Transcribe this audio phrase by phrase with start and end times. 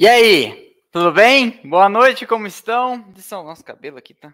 [0.00, 1.60] E aí, tudo bem?
[1.68, 3.00] Boa noite, como estão?
[3.10, 3.42] De São...
[3.42, 4.32] Nossa, cabelo aqui tá.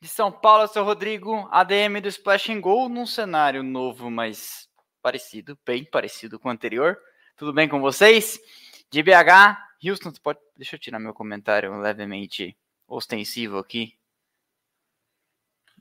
[0.00, 4.08] De São Paulo, eu sou o Rodrigo, ADM do Splash and Go, num cenário novo,
[4.08, 4.68] mas
[5.02, 6.96] parecido, bem parecido com o anterior.
[7.36, 8.38] Tudo bem com vocês?
[8.88, 10.38] De BH, Houston, pode...
[10.56, 12.56] deixa eu tirar meu comentário levemente
[12.86, 13.98] ostensivo aqui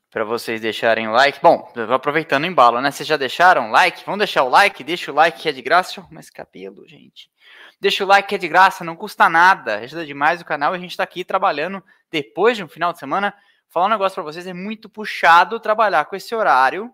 [0.09, 1.39] para vocês deixarem like.
[1.41, 2.91] Bom, aproveitando o embalo, né?
[2.91, 4.03] Vocês já deixaram like?
[4.05, 4.83] Vamos deixar o like?
[4.83, 6.05] Deixa o like que é de graça.
[6.11, 7.31] Mas cabelo, gente.
[7.79, 9.79] Deixa o like que é de graça, não custa nada.
[9.79, 13.33] Ajuda demais o canal a gente está aqui trabalhando depois de um final de semana.
[13.69, 16.93] Falar um negócio para vocês, é muito puxado trabalhar com esse horário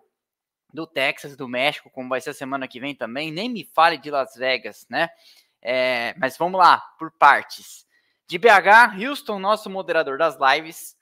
[0.72, 3.32] do Texas, do México, como vai ser a semana que vem também.
[3.32, 5.08] Nem me fale de Las Vegas, né?
[5.62, 7.86] É, mas vamos lá, por partes.
[8.28, 10.95] De BH, Houston, nosso moderador das lives,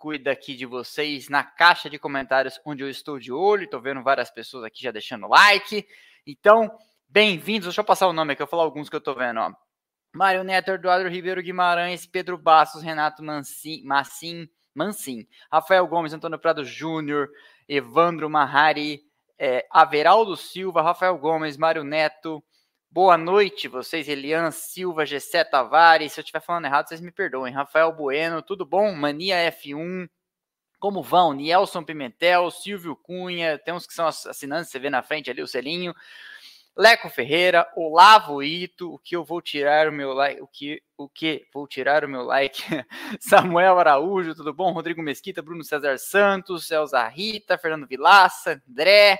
[0.00, 3.64] cuida aqui de vocês na caixa de comentários onde eu estou de olho.
[3.64, 5.86] Estou vendo várias pessoas aqui já deixando like.
[6.26, 6.74] Então,
[7.06, 7.66] bem-vindos.
[7.66, 9.40] Deixa eu passar o nome aqui, eu vou falar alguns que eu estou vendo.
[9.40, 9.52] Ó.
[10.14, 16.64] Mário Neto, Eduardo Ribeiro Guimarães, Pedro Bastos, Renato Mancin, Massim, Mancin, Rafael Gomes, Antônio Prado
[16.64, 17.28] Júnior,
[17.68, 19.02] Evandro Mahari,
[19.38, 22.42] é, Averaldo Silva, Rafael Gomes, Mário Neto,
[22.92, 26.12] Boa noite, vocês, Elian Silva, Gessé Tavares.
[26.12, 27.54] Se eu estiver falando errado, vocês me perdoem.
[27.54, 28.92] Rafael Bueno, tudo bom?
[28.96, 30.10] Mania F1.
[30.80, 31.32] Como vão?
[31.32, 35.46] Nielson Pimentel, Silvio Cunha, tem uns que são assinantes, você vê na frente ali o
[35.46, 35.94] selinho.
[36.76, 41.08] Leco Ferreira, Olavo Ito, o que eu vou tirar o meu like, o que, o
[41.08, 42.60] que vou tirar o meu like,
[43.20, 44.72] Samuel Araújo, tudo bom?
[44.72, 49.16] Rodrigo Mesquita, Bruno César Santos, Elza Rita, Fernando Vilaça, André,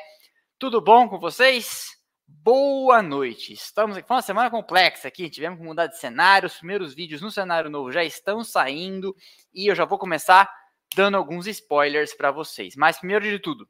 [0.59, 2.00] tudo bom com vocês?
[2.33, 3.53] Boa noite.
[3.53, 4.07] Estamos aqui.
[4.07, 5.29] Foi uma semana complexa aqui.
[5.29, 6.47] Tivemos que mudar de cenário.
[6.47, 9.15] Os primeiros vídeos no cenário novo já estão saindo
[9.53, 10.49] e eu já vou começar
[10.95, 12.77] dando alguns spoilers para vocês.
[12.77, 13.69] Mas primeiro de tudo,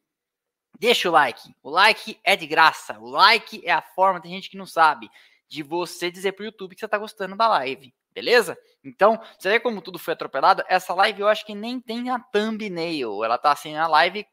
[0.78, 1.52] deixa o like.
[1.62, 2.98] O like é de graça.
[3.00, 5.10] O like é a forma, tem gente que não sabe,
[5.48, 7.92] de você dizer pro YouTube que você tá gostando da live.
[8.12, 8.58] Beleza?
[8.84, 10.62] Então, você vê como tudo foi atropelado?
[10.68, 13.24] Essa live eu acho que nem tem a thumbnail.
[13.24, 14.26] Ela tá assim na live,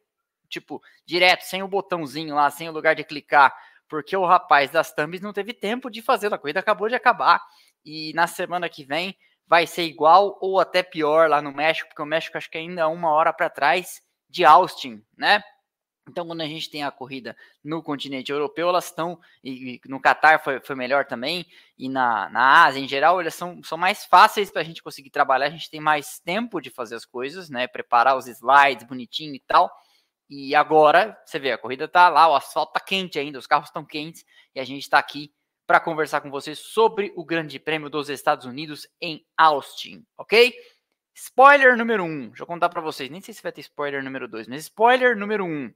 [0.49, 3.55] tipo, direto, sem o botãozinho lá, sem o lugar de clicar
[3.87, 7.41] porque o rapaz das thumbs não teve tempo de fazer, a corrida acabou de acabar.
[7.85, 9.15] E na semana que vem
[9.47, 12.81] vai ser igual ou até pior lá no México, porque o México acho que ainda
[12.81, 15.41] é uma hora para trás de Austin, né?
[16.09, 20.41] Então, quando a gente tem a corrida no continente europeu, elas estão, e no Catar
[20.41, 21.45] foi, foi melhor também,
[21.77, 25.09] e na, na Ásia em geral, elas são, são mais fáceis para a gente conseguir
[25.09, 27.67] trabalhar, a gente tem mais tempo de fazer as coisas, né?
[27.67, 29.69] Preparar os slides bonitinho e tal.
[30.29, 33.69] E agora, você vê, a corrida tá lá, o asfalto tá quente ainda, os carros
[33.69, 35.33] estão quentes, e a gente está aqui
[35.65, 40.53] para conversar com vocês sobre o Grande Prêmio dos Estados Unidos em Austin, ok?
[41.13, 44.03] Spoiler número 1, um, deixa eu contar para vocês, nem sei se vai ter spoiler
[44.03, 45.47] número 2, mas spoiler número 1.
[45.47, 45.73] Um.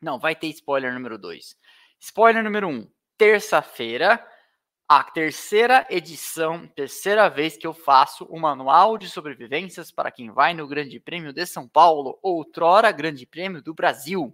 [0.00, 1.56] Não, vai ter spoiler número 2.
[1.98, 2.70] Spoiler número 1.
[2.70, 4.22] Um, Terça-feira,
[4.88, 10.54] a terceira edição, terceira vez que eu faço o manual de sobrevivências para quem vai
[10.54, 14.32] no Grande Prêmio de São Paulo, outrora Grande Prêmio do Brasil.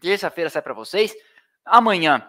[0.00, 1.14] Terça-feira sai para vocês.
[1.64, 2.26] Amanhã,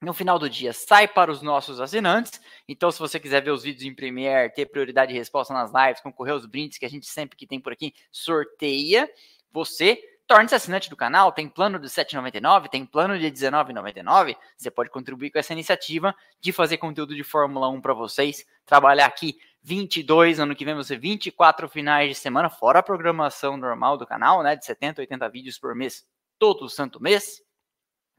[0.00, 2.40] no final do dia, sai para os nossos assinantes.
[2.66, 6.02] Então, se você quiser ver os vídeos em Premiere, ter prioridade de resposta nas lives,
[6.02, 9.08] concorrer aos brindes que a gente sempre que tem por aqui sorteia,
[9.52, 14.34] você Torne-se assinante do canal, tem plano de R$ 7,99, tem plano de R$ 19,99.
[14.56, 19.04] Você pode contribuir com essa iniciativa de fazer conteúdo de Fórmula 1 para vocês, trabalhar
[19.04, 24.06] aqui 22, ano que vem você 24 finais de semana, fora a programação normal do
[24.06, 26.06] canal, né, de 70, 80 vídeos por mês,
[26.38, 27.42] todo santo mês.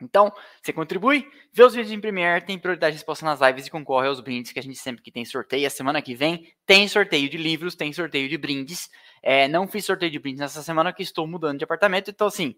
[0.01, 3.71] Então, você contribui, vê os vídeos em Premiere, tem prioridade de resposta nas lives e
[3.71, 5.65] concorre aos brindes que a gente sempre que tem sorteio.
[5.65, 8.89] A semana que vem tem sorteio de livros, tem sorteio de brindes.
[9.21, 12.55] É, não fiz sorteio de brindes nessa semana que estou mudando de apartamento, então assim,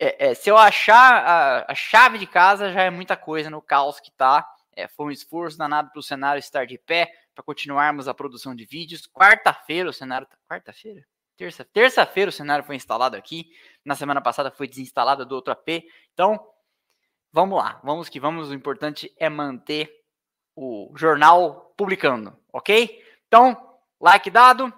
[0.00, 3.62] é, é, se eu achar a, a, chave de casa já é muita coisa no
[3.62, 4.44] caos que tá.
[4.74, 8.52] É, foi um esforço danado para o cenário estar de pé, para continuarmos a produção
[8.52, 9.06] de vídeos.
[9.06, 10.26] Quarta-feira o cenário.
[10.26, 11.04] Tá, quarta-feira?
[11.36, 13.46] Terça, terça-feira o cenário foi instalado aqui.
[13.84, 15.84] Na semana passada foi desinstalado do outro AP.
[16.12, 16.40] Então,
[17.32, 17.80] vamos lá.
[17.82, 18.50] Vamos que vamos.
[18.50, 19.90] O importante é manter
[20.54, 23.02] o jornal publicando, ok?
[23.26, 23.56] Então,
[24.00, 24.72] like dado.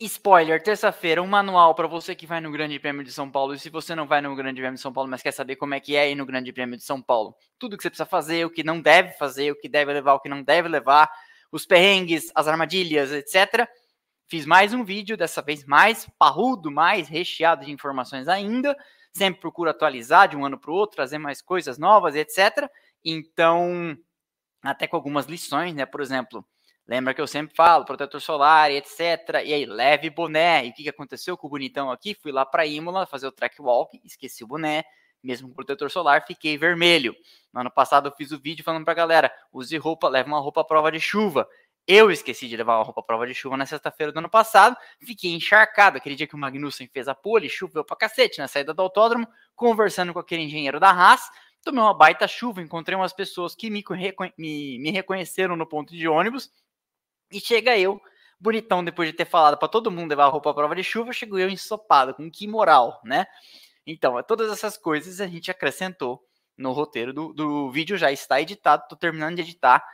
[0.00, 3.54] Spoiler, terça-feira, um manual para você que vai no Grande Prêmio de São Paulo.
[3.54, 5.72] E se você não vai no Grande Prêmio de São Paulo, mas quer saber como
[5.72, 8.44] é que é ir no Grande Prêmio de São Paulo, tudo que você precisa fazer,
[8.44, 11.08] o que não deve fazer, o que deve levar, o que não deve levar,
[11.50, 13.68] os perrengues, as armadilhas, etc.
[14.26, 18.76] Fiz mais um vídeo, dessa vez mais parrudo, mais recheado de informações ainda.
[19.16, 22.68] Sempre procuro atualizar de um ano para o outro, trazer mais coisas novas, etc.
[23.04, 23.96] Então,
[24.62, 25.86] até com algumas lições, né?
[25.86, 26.44] Por exemplo,
[26.86, 29.42] Lembra que eu sempre falo, protetor solar etc.
[29.44, 30.66] E aí, leve boné.
[30.66, 32.14] E o que, que aconteceu com o bonitão aqui?
[32.14, 34.84] Fui lá para Imola fazer o track walk, esqueci o boné,
[35.22, 37.16] mesmo com protetor solar, fiquei vermelho.
[37.52, 40.60] No ano passado eu fiz o vídeo falando pra galera, use roupa, leve uma roupa
[40.60, 41.48] à prova de chuva.
[41.86, 45.32] Eu esqueci de levar uma roupa prova de chuva na sexta-feira do ano passado, fiquei
[45.32, 45.98] encharcado.
[45.98, 49.28] Aquele dia que o Magnussen fez a pole, choveu pra cacete na saída do autódromo,
[49.54, 51.20] conversando com aquele engenheiro da Haas.
[51.62, 53.84] Tomei uma baita chuva, encontrei umas pessoas que me,
[54.38, 56.50] me, me reconheceram no ponto de ônibus.
[57.30, 58.00] E chega eu,
[58.40, 61.12] bonitão, depois de ter falado para todo mundo levar a roupa à prova de chuva,
[61.12, 63.26] chegou eu ensopado, com que moral, né?
[63.86, 66.22] Então, todas essas coisas a gente acrescentou
[66.56, 69.84] no roteiro do, do vídeo, já está editado, tô terminando de editar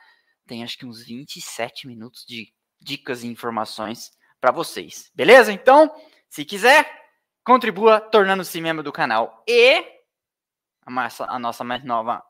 [0.50, 4.11] tem acho que uns 27 minutos de dicas e informações
[4.41, 5.08] para vocês.
[5.14, 5.52] Beleza?
[5.52, 5.94] Então,
[6.29, 6.91] se quiser,
[7.44, 9.44] contribua tornando-se membro do canal.
[9.47, 9.85] E
[10.85, 12.20] a nossa, a nossa mais nova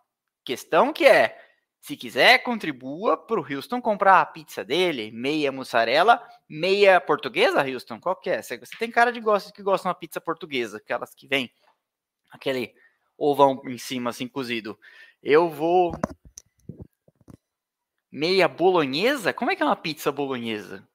[0.44, 1.34] questão que é,
[1.80, 7.98] se quiser, contribua para o Houston comprar a pizza dele, meia mussarela, meia portuguesa, Houston,
[7.98, 8.42] qual que é?
[8.42, 11.50] Você tem cara de gosto que gosta de uma pizza portuguesa, aquelas que vem
[12.30, 12.74] aquele
[13.16, 14.78] ovão em cima assim cozido.
[15.22, 15.94] Eu vou
[18.12, 19.32] Meia bolonhesa?
[19.32, 20.86] Como é que é uma pizza bolonhesa?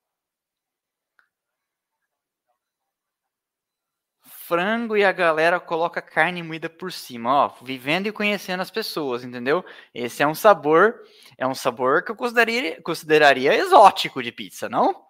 [4.48, 9.24] Frango e a galera coloca carne moída por cima, ó, vivendo e conhecendo as pessoas,
[9.24, 9.66] entendeu?
[9.94, 11.02] Esse é um sabor,
[11.38, 15.04] é um sabor que eu consideraria, consideraria exótico de pizza, não?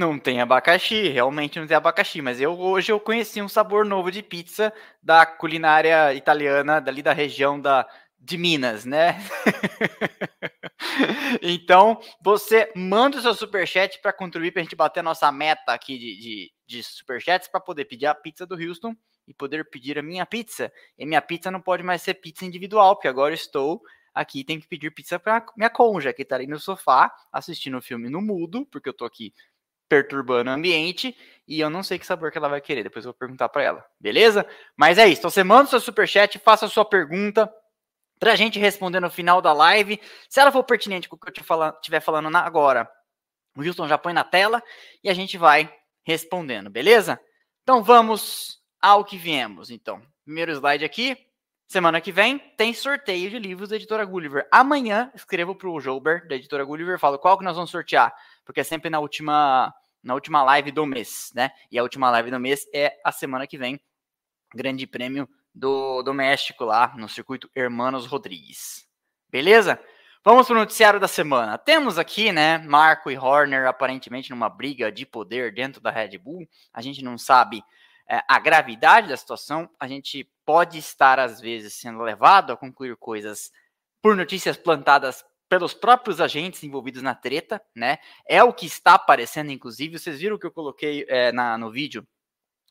[0.00, 4.10] Não tem abacaxi, realmente não tem abacaxi, mas eu hoje eu conheci um sabor novo
[4.10, 7.86] de pizza da culinária italiana dali da região da,
[8.18, 9.18] de Minas, né?
[11.42, 15.74] então, você manda o seu superchat para contribuir para a gente bater a nossa meta
[15.74, 18.96] aqui de, de, de superchats para poder pedir a pizza do Houston
[19.28, 20.72] e poder pedir a minha pizza.
[20.96, 23.82] E minha pizza não pode mais ser pizza individual, porque agora estou
[24.14, 27.82] aqui tenho que pedir pizza para minha conja, que está ali no sofá assistindo o
[27.82, 29.32] filme no mudo, porque eu tô aqui
[29.90, 31.16] perturbando o ambiente
[31.46, 32.84] e eu não sei que sabor que ela vai querer.
[32.84, 34.46] Depois eu vou perguntar para ela, beleza?
[34.76, 35.20] Mas é isso.
[35.20, 37.52] Então você manda o seu superchat, faça a sua pergunta
[38.20, 40.00] pra gente responder no final da live.
[40.28, 42.88] Se ela for pertinente com o que eu estiver falando agora,
[43.56, 44.62] o Wilson já põe na tela
[45.02, 47.20] e a gente vai respondendo, beleza?
[47.64, 49.70] Então vamos ao que viemos.
[49.70, 51.16] Então, primeiro slide aqui.
[51.70, 54.44] Semana que vem tem sorteio de livros da editora Gulliver.
[54.50, 58.12] Amanhã escrevo para o Jouber, da editora Gulliver, falo qual que nós vamos sortear,
[58.44, 59.72] porque é sempre na última,
[60.02, 61.52] na última live do mês, né?
[61.70, 63.80] E a última live do mês é a semana que vem,
[64.52, 68.84] Grande Prêmio do, do México lá no circuito Hermanos Rodrigues.
[69.28, 69.80] Beleza?
[70.24, 71.56] Vamos para o noticiário da semana.
[71.56, 76.48] Temos aqui, né, Marco e Horner aparentemente numa briga de poder dentro da Red Bull.
[76.74, 77.62] A gente não sabe
[78.08, 82.96] é, a gravidade da situação, a gente pode estar, às vezes, sendo levado a concluir
[82.96, 83.52] coisas
[84.02, 87.98] por notícias plantadas pelos próprios agentes envolvidos na treta, né?
[88.28, 89.96] É o que está aparecendo, inclusive.
[89.96, 92.04] Vocês viram que eu coloquei é, na, no vídeo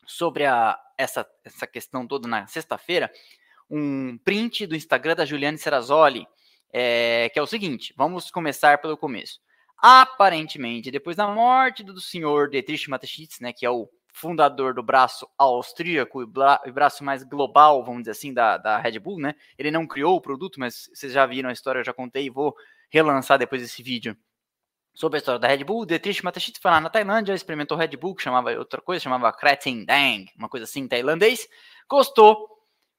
[0.06, 3.10] sobre a, essa, essa questão toda na sexta-feira?
[3.70, 6.28] Um print do Instagram da Juliane Serrazoli,
[6.74, 9.40] é, que é o seguinte: vamos começar pelo começo.
[9.78, 15.28] Aparentemente, depois da morte do senhor Dietrich Mateschitz, né, que é o fundador do braço
[15.38, 19.36] austríaco e braço mais global, vamos dizer assim, da, da Red Bull, né?
[19.58, 22.30] Ele não criou o produto, mas vocês já viram a história, eu já contei e
[22.30, 22.56] vou
[22.90, 24.18] relançar depois desse vídeo
[24.94, 25.86] sobre a história da Red Bull.
[25.86, 29.86] Dietrich Mateschitz foi lá na Tailândia, experimentou Red Bull, que chamava outra coisa, chamava Kratin
[29.86, 31.48] Dang, uma coisa assim, tailandês.
[31.90, 32.48] Gostou,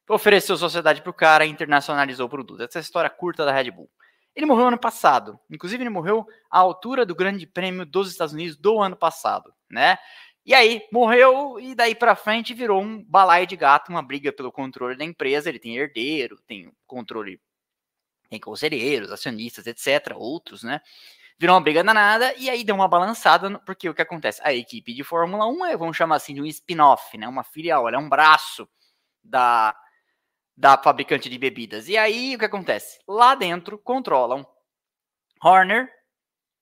[0.09, 2.63] ofereceu sociedade para o cara e internacionalizou o produto.
[2.63, 3.91] Essa é a história curta da Red Bull.
[4.35, 5.39] Ele morreu ano passado.
[5.51, 9.99] Inclusive, ele morreu à altura do Grande Prêmio dos Estados Unidos do ano passado, né?
[10.45, 14.51] E aí, morreu e daí para frente virou um balaio de gato, uma briga pelo
[14.51, 15.49] controle da empresa.
[15.49, 17.41] Ele tem herdeiro, tem controle,
[18.29, 20.15] tem conselheiros, acionistas, etc.
[20.17, 20.81] Outros, né?
[21.39, 24.41] Virou uma briga danada e aí deu uma balançada, porque o que acontece?
[24.43, 27.29] A equipe de Fórmula 1 é, vamos chamar assim, de um spin-off, né?
[27.29, 28.69] Uma filial, ela é um braço
[29.23, 29.77] da,
[30.57, 31.89] da fabricante de bebidas.
[31.89, 32.99] E aí, o que acontece?
[33.07, 34.47] Lá dentro controlam
[35.43, 35.91] Horner,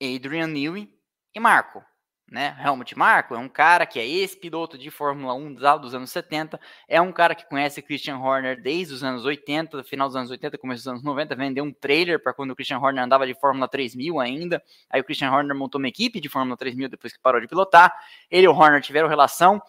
[0.00, 0.92] Adrian Newey
[1.35, 1.88] e Marco
[2.30, 2.56] né?
[2.62, 7.00] Helmut Marko é um cara que é ex-piloto de Fórmula 1 dos anos 70, é
[7.00, 10.82] um cara que conhece Christian Horner desde os anos 80, final dos anos 80, começo
[10.82, 14.20] dos anos 90, vendeu um trailer para quando o Christian Horner andava de Fórmula 3000
[14.20, 14.62] ainda.
[14.90, 17.94] Aí o Christian Horner montou uma equipe de Fórmula 3000 depois que parou de pilotar.
[18.30, 19.61] Ele e o Horner tiveram relação.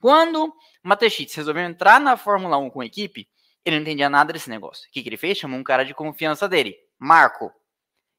[0.00, 3.28] Quando o Matechitz resolveu entrar na Fórmula 1 com a equipe,
[3.64, 4.86] ele não entendia nada desse negócio.
[4.88, 5.38] O que, que ele fez?
[5.38, 7.50] Chamou um cara de confiança dele, Marco.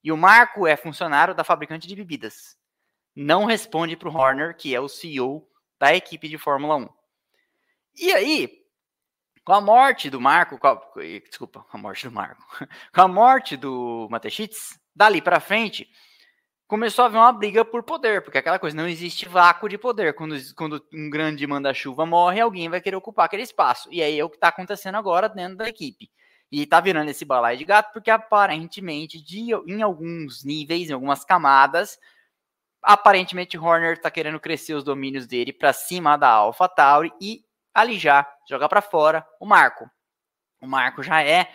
[0.04, 2.55] E o Marco é funcionário da fabricante de bebidas
[3.16, 5.48] não responde para o Horner, que é o CEO
[5.80, 6.90] da equipe de Fórmula 1.
[7.98, 8.66] E aí,
[9.44, 10.82] com a morte do Marco, a,
[11.30, 12.44] desculpa, com a morte do Marco,
[12.94, 15.88] com a morte do Matechitz, dali para frente,
[16.68, 20.14] começou a haver uma briga por poder, porque aquela coisa, não existe vácuo de poder.
[20.16, 23.88] Quando, quando um grande manda-chuva morre, alguém vai querer ocupar aquele espaço.
[23.92, 26.10] E aí é o que está acontecendo agora dentro da equipe.
[26.52, 31.24] E tá virando esse balaio de gato porque aparentemente, de, em alguns níveis, em algumas
[31.24, 32.00] camadas,
[32.86, 38.70] aparentemente Horner tá querendo crescer os domínios dele para cima da AlphaTauri e alijar, jogar
[38.70, 39.90] para fora o Marco.
[40.62, 41.52] O Marco já é,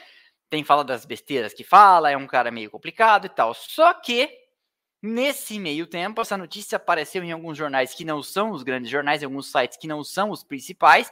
[0.49, 3.54] tem falado das besteiras que fala, é um cara meio complicado e tal.
[3.54, 4.40] Só que
[5.02, 9.22] Nesse meio tempo, essa notícia apareceu em alguns jornais que não são os grandes jornais,
[9.22, 11.10] em alguns sites que não são os principais,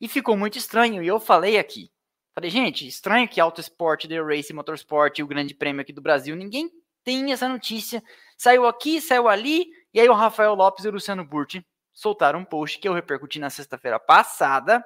[0.00, 1.04] e ficou muito estranho.
[1.04, 1.88] E eu falei aqui,
[2.34, 6.02] falei, gente, estranho que Auto Sport, The Race, Motorsport e o Grande Prêmio aqui do
[6.02, 6.68] Brasil, ninguém
[7.04, 8.02] tem essa notícia.
[8.38, 12.44] Saiu aqui, saiu ali, e aí o Rafael Lopes e o Luciano Burti soltaram um
[12.44, 14.84] post que eu repercuti na sexta-feira passada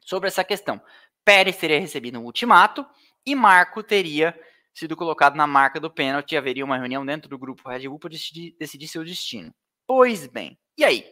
[0.00, 0.82] sobre essa questão.
[1.24, 2.84] Pérez teria recebido um ultimato
[3.24, 4.36] e Marco teria
[4.74, 8.10] sido colocado na marca do pênalti, haveria uma reunião dentro do grupo Red Bull para
[8.10, 9.54] decidir, decidir seu destino.
[9.86, 11.06] Pois bem, e aí?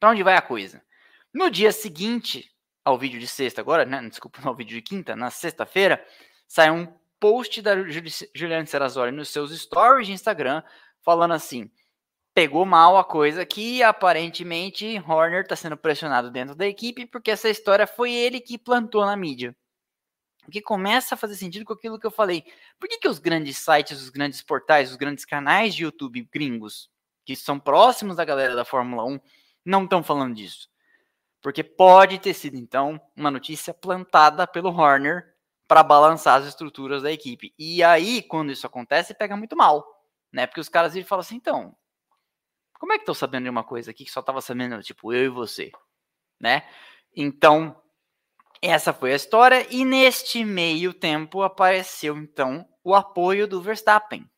[0.00, 0.82] Para onde vai a coisa?
[1.32, 2.50] No dia seguinte
[2.84, 4.00] ao vídeo de sexta, agora, né?
[4.08, 6.04] Desculpa, ao vídeo de quinta, na sexta-feira,
[6.48, 7.74] sai um post da
[8.34, 10.62] Juliane Serrazoli nos seus stories de Instagram,
[11.04, 11.70] falando assim:
[12.34, 17.48] pegou mal a coisa que aparentemente Horner está sendo pressionado dentro da equipe porque essa
[17.48, 19.56] história foi ele que plantou na mídia.
[20.42, 22.44] Porque começa a fazer sentido com aquilo que eu falei.
[22.78, 26.90] Por que, que os grandes sites, os grandes portais, os grandes canais de YouTube gringos,
[27.24, 29.18] que são próximos da galera da Fórmula 1,
[29.64, 30.68] não estão falando disso?
[31.40, 35.24] Porque pode ter sido, então, uma notícia plantada pelo Horner
[35.66, 37.54] para balançar as estruturas da equipe.
[37.58, 39.93] E aí, quando isso acontece, pega muito mal.
[40.34, 40.48] Né?
[40.48, 41.76] Porque os caras viram e falam assim, então,
[42.80, 45.26] como é que estão sabendo de uma coisa aqui que só estava sabendo, tipo, eu
[45.26, 45.70] e você?
[46.40, 46.68] Né?
[47.14, 47.80] Então,
[48.60, 54.28] essa foi a história, e neste meio tempo apareceu então o apoio do Verstappen.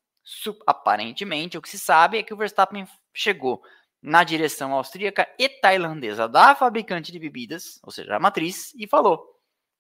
[0.67, 3.63] Aparentemente, o que se sabe é que o Verstappen chegou
[4.03, 9.25] na direção austríaca e tailandesa da fabricante de bebidas, ou seja, a matriz, e falou: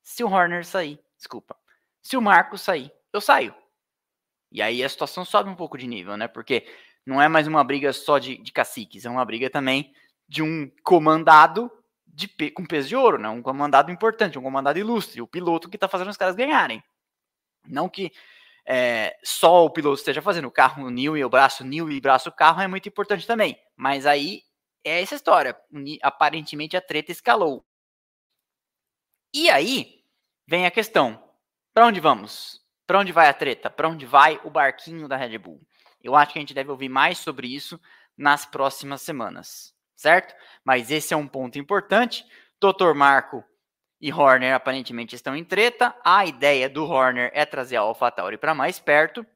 [0.02, 1.56] se o Horner sair, desculpa,
[2.00, 3.54] se o Marco sair, eu saio.
[4.50, 6.29] E aí a situação sobe um pouco de nível, né?
[6.29, 6.67] Porque
[7.05, 9.93] não é mais uma briga só de, de caciques, é uma briga também
[10.29, 11.71] de um comandado
[12.07, 13.29] de, com peso de ouro, né?
[13.29, 16.83] um comandado importante, um comandado ilustre, o piloto que está fazendo os caras ganharem.
[17.67, 18.11] Não que
[18.67, 22.33] é, só o piloto esteja fazendo, o carro Nil e o braço Nil e braço
[22.33, 23.57] carro é muito importante também.
[23.76, 24.43] Mas aí
[24.83, 25.57] é essa história.
[26.03, 27.65] Aparentemente a treta escalou.
[29.33, 30.03] E aí
[30.47, 31.23] vem a questão:
[31.75, 32.65] para onde vamos?
[32.87, 33.69] Para onde vai a treta?
[33.69, 35.61] Para onde vai o barquinho da Red Bull?
[36.02, 37.81] Eu acho que a gente deve ouvir mais sobre isso
[38.16, 40.35] nas próximas semanas certo?
[40.62, 42.25] Mas esse é um ponto importante.
[42.61, 42.93] Dr.
[42.95, 43.43] Marco
[44.00, 45.97] e Horner aparentemente estão em treta.
[46.05, 49.26] A ideia do Horner é trazer a AlphaTauri para mais perto,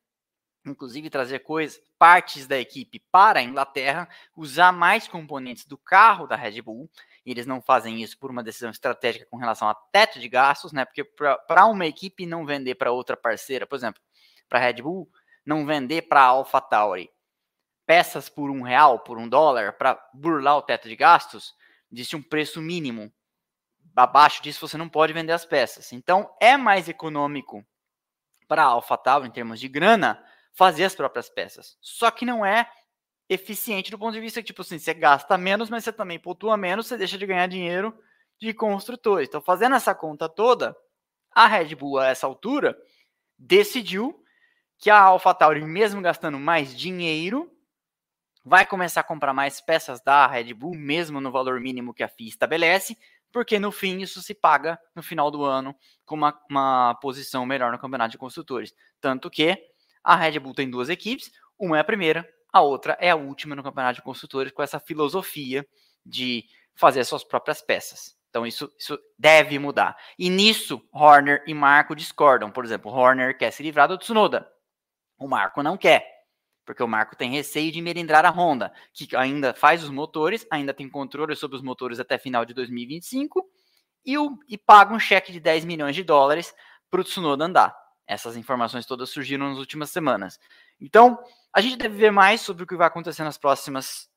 [0.65, 6.37] inclusive trazer coisas, partes da equipe para a Inglaterra, usar mais componentes do carro da
[6.37, 6.89] Red Bull.
[7.25, 10.85] Eles não fazem isso por uma decisão estratégica com relação a teto de gastos, né?
[10.85, 14.01] Porque para uma equipe não vender para outra parceira, por exemplo,
[14.49, 15.09] para Red Bull,
[15.45, 17.11] não vender para a AlphaTauri
[17.91, 21.57] peças por um real, por um dólar, para burlar o teto de gastos,
[21.93, 23.13] existe um preço mínimo.
[23.97, 25.93] Abaixo disso você não pode vender as peças.
[25.93, 27.67] Então é mais econômico
[28.47, 31.77] para a AlphaTauri, em termos de grana, fazer as próprias peças.
[31.81, 32.71] Só que não é
[33.31, 36.57] eficiente do ponto de vista que, tipo assim, você gasta menos, mas você também pontua
[36.57, 37.97] menos, você deixa de ganhar dinheiro
[38.41, 39.29] de construtores.
[39.29, 40.77] Então, fazendo essa conta toda,
[41.31, 42.77] a Red Bull, a essa altura,
[43.39, 44.21] decidiu
[44.77, 47.49] que a AlphaTauri, mesmo gastando mais dinheiro,
[48.45, 52.09] vai começar a comprar mais peças da Red Bull, mesmo no valor mínimo que a
[52.09, 52.99] FIA estabelece,
[53.31, 55.73] porque no fim isso se paga no final do ano
[56.05, 58.75] com uma, uma posição melhor no campeonato de construtores.
[59.01, 59.57] Tanto que
[60.03, 63.55] a Red Bull tem duas equipes, uma é a primeira, a outra é a última
[63.55, 65.67] no campeonato de construtores, com essa filosofia
[66.05, 68.17] de fazer as suas próprias peças.
[68.31, 69.97] Então isso, isso deve mudar.
[70.19, 72.51] E nisso, Horner e Marco discordam.
[72.51, 74.49] Por exemplo, Horner quer se livrar do Tsunoda.
[75.19, 76.21] O Marco não quer
[76.71, 80.73] porque o Marco tem receio de melindrar a Honda, que ainda faz os motores, ainda
[80.73, 83.45] tem controle sobre os motores até final de 2025,
[84.05, 86.55] e, o, e paga um cheque de 10 milhões de dólares
[86.89, 87.77] para o Tsunoda andar.
[88.07, 90.39] Essas informações todas surgiram nas últimas semanas.
[90.81, 91.19] Então,
[91.53, 94.09] a gente deve ver mais sobre o que vai acontecer nas próximas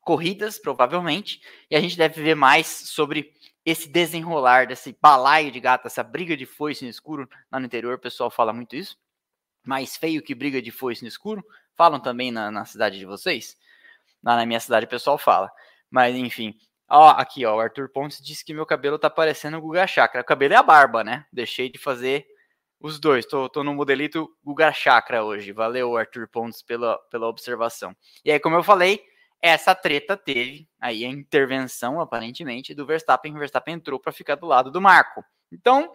[0.00, 1.40] corridas, provavelmente,
[1.70, 3.32] e a gente deve ver mais sobre
[3.64, 7.28] esse desenrolar desse balaio de gato, essa briga de foice no escuro.
[7.50, 8.96] Lá no interior, o pessoal fala muito isso.
[9.64, 11.44] Mais feio que briga de foice no escuro.
[11.74, 13.56] Falam também na, na cidade de vocês?
[14.22, 15.50] Lá na minha cidade o pessoal fala.
[15.90, 16.54] Mas enfim.
[16.88, 20.20] Ó, aqui, ó, o Arthur Pontes disse que meu cabelo tá parecendo o Guga Chakra.
[20.20, 21.26] O cabelo é a barba, né?
[21.32, 22.24] Deixei de fazer
[22.80, 23.26] os dois.
[23.26, 25.52] Tô, tô no modelito Guga Chakra hoje.
[25.52, 27.94] Valeu, Arthur Pontes, pela, pela observação.
[28.24, 29.02] E aí, como eu falei,
[29.40, 33.34] essa treta teve aí a intervenção, aparentemente, do Verstappen.
[33.34, 35.24] O Verstappen entrou para ficar do lado do Marco.
[35.52, 35.94] Então,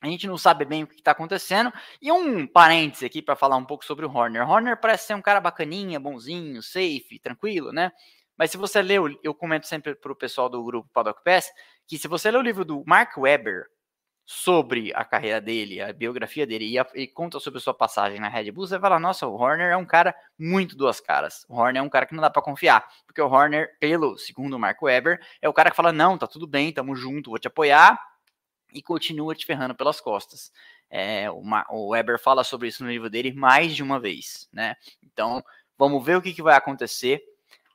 [0.00, 1.72] A gente não sabe bem o que está acontecendo.
[2.00, 4.48] E um parêntese aqui para falar um pouco sobre o Horner.
[4.48, 7.90] Horner parece ser um cara bacaninha, bonzinho, safe, tranquilo, né?
[8.36, 11.50] Mas se você leu, eu comento sempre para o pessoal do grupo Paddock Pass,
[11.86, 13.66] que se você ler o livro do Mark Webber
[14.30, 18.20] sobre a carreira dele, a biografia dele, e, a, e conta sobre a sua passagem
[18.20, 21.46] na Red Bull, você fala, nossa, o Horner é um cara muito duas caras.
[21.48, 24.52] O Horner é um cara que não dá para confiar, porque o Horner, pelo segundo
[24.52, 27.38] o Mark Webber, é o cara que fala, não, tá tudo bem, tamo junto, vou
[27.38, 27.98] te apoiar,
[28.70, 30.52] e continua te ferrando pelas costas.
[30.90, 34.76] É, o, o Weber fala sobre isso no livro dele mais de uma vez, né?
[35.02, 35.42] Então,
[35.78, 37.22] vamos ver o que, que vai acontecer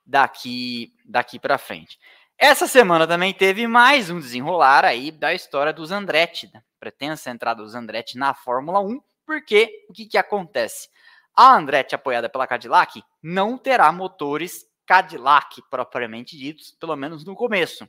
[0.06, 1.98] daqui daqui para frente.
[2.46, 7.64] Essa semana também teve mais um desenrolar aí da história dos Andretti, da pretensa entrada
[7.64, 10.90] dos Andretti na Fórmula 1, porque o que, que acontece?
[11.34, 17.88] A Andretti, apoiada pela Cadillac, não terá motores Cadillac propriamente ditos, pelo menos no começo.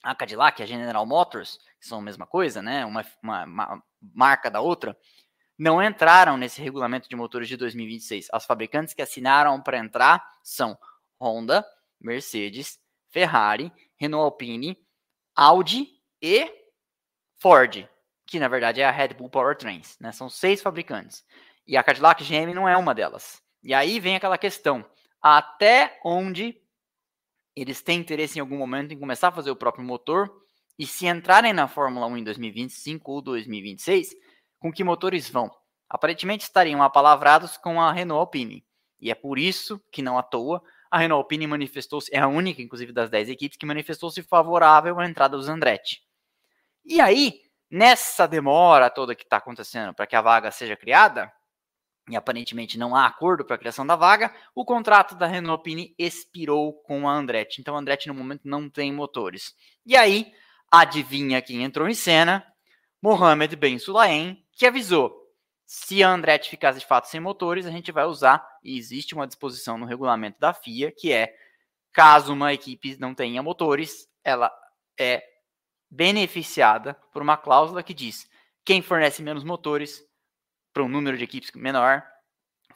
[0.00, 2.86] A Cadillac, a General Motors, que são a mesma coisa, né?
[2.86, 3.82] Uma, uma, uma
[4.14, 4.96] marca da outra,
[5.58, 8.28] não entraram nesse regulamento de motores de 2026.
[8.32, 10.78] As fabricantes que assinaram para entrar são
[11.20, 11.66] Honda,
[12.00, 12.80] Mercedes,
[13.12, 14.76] Ferrari, Renault Alpine,
[15.36, 15.88] Audi
[16.20, 16.50] e
[17.38, 17.88] Ford,
[18.26, 20.10] que na verdade é a Red Bull Powertrains, né?
[20.10, 21.24] São seis fabricantes.
[21.66, 23.42] E a Cadillac GM não é uma delas.
[23.62, 24.84] E aí vem aquela questão:
[25.20, 26.60] até onde
[27.54, 30.42] eles têm interesse em algum momento em começar a fazer o próprio motor?
[30.78, 34.14] E se entrarem na Fórmula 1 em 2025 ou 2026,
[34.58, 35.50] com que motores vão?
[35.88, 38.64] Aparentemente estariam apalavrados com a Renault Alpine.
[38.98, 42.60] E é por isso que não à toa a Renault Alpine manifestou-se, é a única,
[42.60, 46.02] inclusive, das 10 equipes que manifestou-se favorável à entrada dos Andretti.
[46.84, 51.32] E aí, nessa demora toda que está acontecendo para que a vaga seja criada,
[52.10, 55.94] e aparentemente não há acordo para a criação da vaga, o contrato da Renault Alpine
[55.98, 57.62] expirou com a Andretti.
[57.62, 59.54] Então a Andretti no momento não tem motores.
[59.86, 60.30] E aí,
[60.70, 62.44] adivinha quem entrou em cena?
[63.00, 65.21] Mohamed Ben Sulaim, que avisou:
[65.74, 69.26] se a Andretti ficasse de fato sem motores, a gente vai usar, e existe uma
[69.26, 71.34] disposição no regulamento da FIA, que é,
[71.90, 74.52] caso uma equipe não tenha motores, ela
[75.00, 75.24] é
[75.90, 78.28] beneficiada por uma cláusula que diz
[78.62, 80.04] quem fornece menos motores
[80.74, 82.06] para um número de equipes menor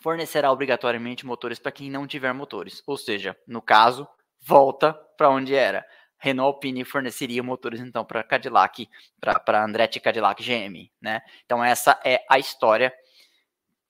[0.00, 2.82] fornecerá obrigatoriamente motores para quem não tiver motores.
[2.86, 4.08] Ou seja, no caso,
[4.40, 5.86] volta para onde era.
[6.18, 8.88] Renault Alpine forneceria motores então para Cadillac,
[9.20, 11.20] para Andretti Cadillac GM, né?
[11.44, 12.92] Então essa é a história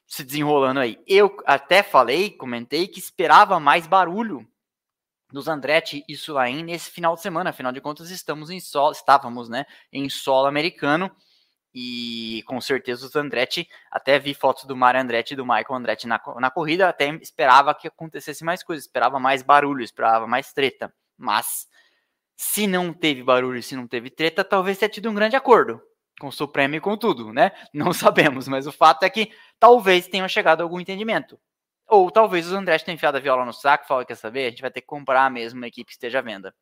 [0.06, 0.98] se desenrolando aí.
[1.06, 4.46] Eu até falei, comentei que esperava mais barulho
[5.32, 7.50] dos Andretti e Sulaim nesse final de semana.
[7.50, 11.10] Afinal de contas, estamos em solo, estávamos, né, em solo americano.
[11.78, 16.06] E com certeza os Andretti, até vi fotos do Mário Andretti e do Michael Andretti
[16.06, 20.90] na, na corrida, até esperava que acontecesse mais coisas, esperava mais barulho, esperava mais treta.
[21.18, 21.68] Mas
[22.36, 25.80] se não teve barulho, se não teve treta, talvez tenha tido um grande acordo
[26.20, 27.52] com o Supremo e com tudo, né?
[27.72, 31.38] Não sabemos, mas o fato é que talvez tenham chegado a algum entendimento.
[31.88, 34.62] Ou talvez os Andrés tenham enfiado a viola no saco falado, quer saber, a gente
[34.62, 36.54] vai ter que comprar mesmo uma equipe que esteja à venda.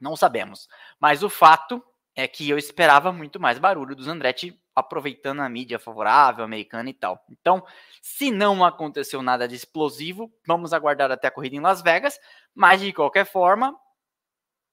[0.00, 0.68] Não sabemos.
[1.00, 1.82] Mas o fato
[2.14, 6.94] é que eu esperava muito mais barulho dos Andretti aproveitando a mídia favorável americana e
[6.94, 7.22] tal.
[7.30, 7.64] Então,
[8.02, 12.18] se não aconteceu nada de explosivo, vamos aguardar até a corrida em Las Vegas,
[12.54, 13.76] mas de qualquer forma,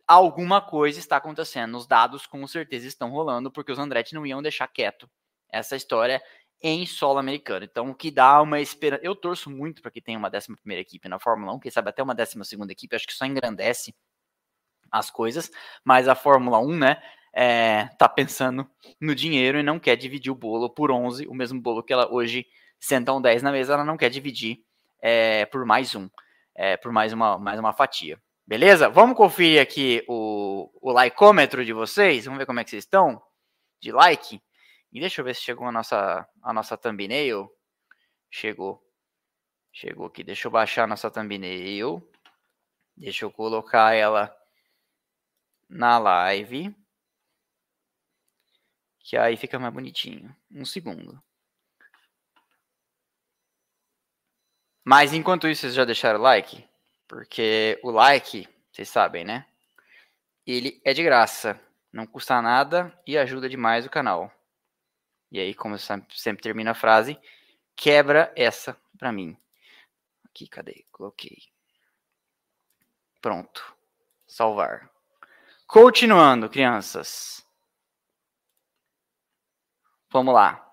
[0.09, 1.77] alguma coisa está acontecendo.
[1.77, 5.07] Os dados com certeza estão rolando, porque os Andretti não iam deixar quieto
[5.51, 6.19] essa história
[6.61, 7.63] em solo americano.
[7.63, 9.03] Então, o que dá uma esperança.
[9.03, 12.01] Eu torço muito para que tenha uma 11 equipe na Fórmula 1, quem sabe até
[12.01, 12.35] uma 12
[12.69, 13.93] equipe, acho que só engrandece
[14.91, 15.51] as coisas,
[15.85, 18.67] mas a Fórmula 1, né, é, tá pensando
[18.99, 22.11] no dinheiro e não quer dividir o bolo por 11, o mesmo bolo que ela
[22.11, 22.47] hoje
[22.79, 24.63] sentam 10 na mesa, ela não quer dividir
[24.99, 26.09] é, por mais um,
[26.55, 28.19] é, por mais uma, mais uma fatia.
[28.49, 28.89] Beleza?
[28.89, 32.25] Vamos conferir aqui o, o likeômetro de vocês.
[32.25, 33.21] Vamos ver como é que vocês estão
[33.79, 34.41] de like.
[34.91, 37.47] E deixa eu ver se chegou a nossa, a nossa thumbnail.
[38.27, 38.83] Chegou.
[39.71, 40.23] Chegou aqui.
[40.23, 42.01] Deixa eu baixar a nossa thumbnail.
[42.97, 44.35] Deixa eu colocar ela
[45.69, 46.75] na live.
[49.01, 50.35] Que aí fica mais bonitinho.
[50.49, 51.21] Um segundo.
[54.83, 56.67] Mas enquanto isso, vocês já deixaram o like?
[57.09, 59.47] Porque o like, vocês sabem, né?
[60.45, 61.59] Ele é de graça,
[61.91, 64.31] não custa nada e ajuda demais o canal.
[65.31, 67.19] E aí, como eu sempre termino a frase,
[67.75, 69.35] quebra essa pra mim.
[70.23, 70.85] Aqui, cadê?
[70.91, 71.39] Coloquei.
[73.19, 73.75] Pronto.
[74.27, 74.87] Salvar.
[75.65, 77.43] Continuando, crianças.
[80.11, 80.63] Vamos lá.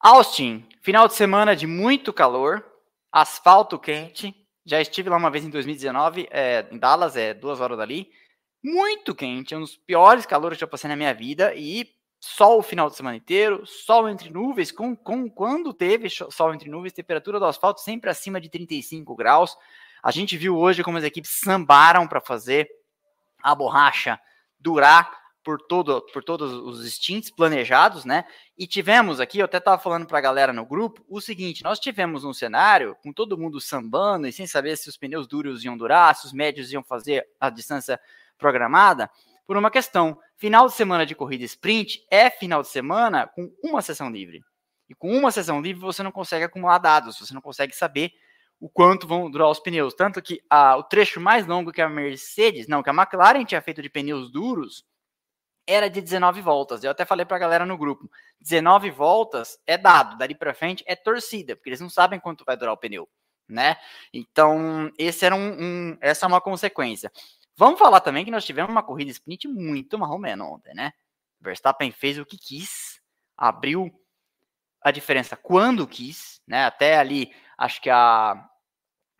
[0.00, 2.64] Austin, final de semana de muito calor,
[3.12, 4.34] asfalto quente,
[4.66, 8.10] já estive lá uma vez em 2019, é, em Dallas, é duas horas dali.
[8.62, 11.54] Muito quente, é um dos piores calores que eu passei na minha vida.
[11.54, 16.52] E sol o final de semana inteiro, sol entre nuvens, com, com quando teve sol
[16.52, 19.56] entre nuvens, temperatura do asfalto sempre acima de 35 graus.
[20.02, 22.68] A gente viu hoje como as equipes sambaram para fazer
[23.40, 24.18] a borracha
[24.58, 28.24] durar por, todo, por todos os stints planejados, né?
[28.58, 31.78] E tivemos aqui, eu até estava falando para a galera no grupo, o seguinte: nós
[31.78, 35.76] tivemos um cenário com todo mundo sambando e sem saber se os pneus duros iam
[35.76, 38.00] durar, se os médios iam fazer a distância
[38.36, 39.08] programada,
[39.46, 40.18] por uma questão.
[40.36, 44.42] Final de semana de corrida sprint é final de semana com uma sessão livre.
[44.88, 48.10] E com uma sessão livre você não consegue acumular dados, você não consegue saber
[48.58, 49.94] o quanto vão durar os pneus.
[49.94, 53.62] Tanto que a, o trecho mais longo que a Mercedes, não, que a McLaren tinha
[53.62, 54.84] feito de pneus duros,
[55.66, 56.84] era de 19 voltas.
[56.84, 60.84] Eu até falei para a galera no grupo: 19 voltas é dado, dali para frente
[60.86, 63.08] é torcida, porque eles não sabem quanto vai durar o pneu,
[63.48, 63.76] né?
[64.12, 67.10] Então, esse era um, um, essa é uma consequência.
[67.56, 70.92] Vamos falar também que nós tivemos uma corrida sprint muito marromeno ontem, né?
[71.40, 73.00] Verstappen fez o que quis,
[73.36, 73.90] abriu
[74.82, 76.64] a diferença quando quis, né?
[76.64, 78.48] Até ali, acho que a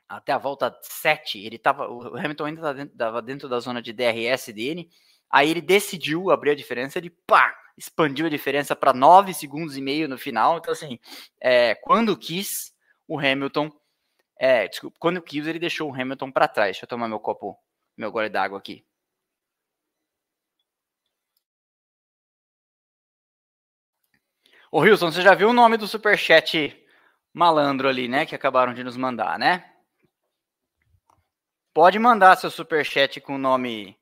[0.08, 3.92] até a volta 7, ele tava, o Hamilton ainda estava dentro, dentro da zona de
[3.92, 4.88] DRS dele,
[5.30, 9.80] Aí ele decidiu abrir a diferença, ele pá, expandiu a diferença para 9 segundos e
[9.82, 10.58] meio no final.
[10.58, 10.98] Então, assim,
[11.40, 12.74] é, quando quis,
[13.08, 13.70] o Hamilton.
[14.38, 16.68] É, desculpa, quando quis, ele deixou o Hamilton para trás.
[16.76, 17.56] Deixa eu tomar meu copo,
[17.96, 18.84] meu gole d'água aqui.
[24.70, 26.84] Ô, Wilson, você já viu o nome do superchat
[27.32, 28.26] malandro ali, né?
[28.26, 29.72] Que acabaram de nos mandar, né?
[31.72, 33.96] Pode mandar seu superchat com o nome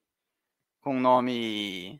[0.84, 1.98] com nome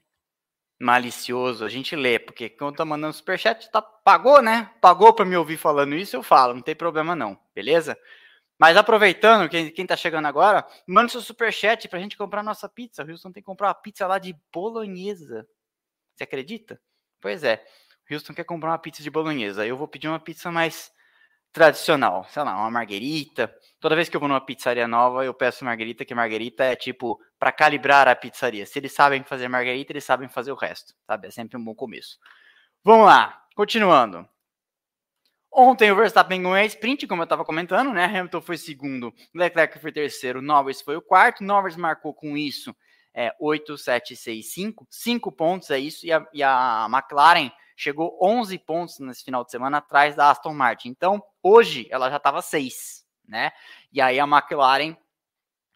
[0.79, 4.71] malicioso, a gente lê, porque quando tá mandando superchat, tá, pagou, né?
[4.81, 7.99] Pagou para me ouvir falando isso, eu falo, não tem problema não, beleza?
[8.59, 13.03] Mas aproveitando, quem, quem tá chegando agora, manda seu superchat pra gente comprar nossa pizza.
[13.03, 15.49] O Houston tem que comprar uma pizza lá de bolonhesa.
[16.15, 16.81] Você acredita?
[17.21, 17.65] Pois é.
[18.09, 19.67] O Houston quer comprar uma pizza de bolonhesa.
[19.67, 20.93] Eu vou pedir uma pizza mais
[21.53, 23.53] tradicional, sei lá, uma marguerita.
[23.85, 27.21] Toda vez que eu vou numa pizzaria nova, eu peço marguerita, que marguerita é tipo
[27.39, 28.65] para calibrar a pizzaria.
[28.65, 31.29] Se eles sabem fazer marguerita, eles sabem fazer o resto, sabe?
[31.29, 32.19] É sempre um bom começo.
[32.83, 34.27] Vamos lá, continuando.
[35.53, 38.07] Ontem o Verstappen ganhou a sprint, como eu estava comentando, né?
[38.07, 41.45] Hamilton foi segundo, Leclerc foi terceiro, Norris foi o quarto.
[41.45, 42.75] Norris marcou com isso
[43.13, 44.87] é, 8, 7, 6, 5.
[44.89, 46.07] 5 pontos é isso.
[46.07, 50.55] E a, e a McLaren chegou 11 pontos nesse final de semana atrás da Aston
[50.55, 50.89] Martin.
[50.89, 53.53] Então, hoje ela já estava 6, né?
[53.93, 54.97] E aí a McLaren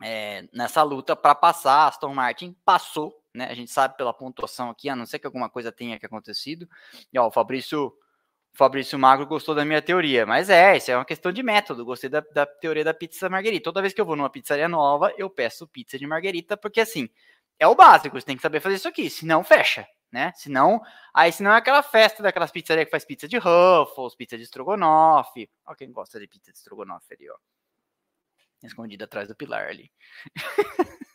[0.02, 3.46] é, nessa luta para passar, a Aston Martin passou, né?
[3.50, 6.68] A gente sabe pela pontuação aqui, a não ser que alguma coisa tenha que acontecido.
[7.12, 7.92] E ó, o Fabrício
[8.52, 11.84] Fabrício Magro gostou da minha teoria, mas é, isso é uma questão de método.
[11.84, 13.64] Gostei da, da, teoria da pizza margarita.
[13.64, 17.08] Toda vez que eu vou numa pizzaria nova, eu peço pizza de margarita, porque assim,
[17.58, 20.32] é o básico, você tem que saber fazer isso aqui, senão fecha né?
[20.34, 20.80] Senão,
[21.12, 25.50] aí senão é aquela festa daquelas pizzarias que faz pizza de Ruffles, pizza de estrogonofe.
[25.66, 27.36] Ó quem gosta de pizza de estrogonofe ali, ó.
[28.62, 29.90] Escondida atrás do pilar ali.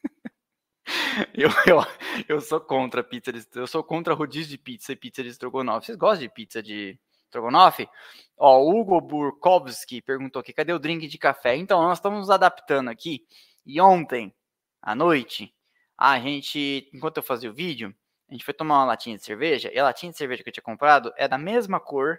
[1.33, 1.85] eu, eu,
[2.27, 5.87] eu sou contra pizza de, eu sou contra rodízio de pizza e pizza de estrogonofe.
[5.87, 7.89] Vocês gostam de pizza de estrogonofe?
[8.37, 11.55] Ó, o Hugo Burkowski perguntou aqui, cadê o drink de café?
[11.55, 13.25] Então, nós estamos nos adaptando aqui.
[13.65, 14.33] E ontem,
[14.81, 15.53] à noite,
[15.97, 17.93] a gente, enquanto eu fazia o vídeo,
[18.33, 20.53] a gente foi tomar uma latinha de cerveja, e a latinha de cerveja que eu
[20.53, 22.17] tinha comprado é da mesma cor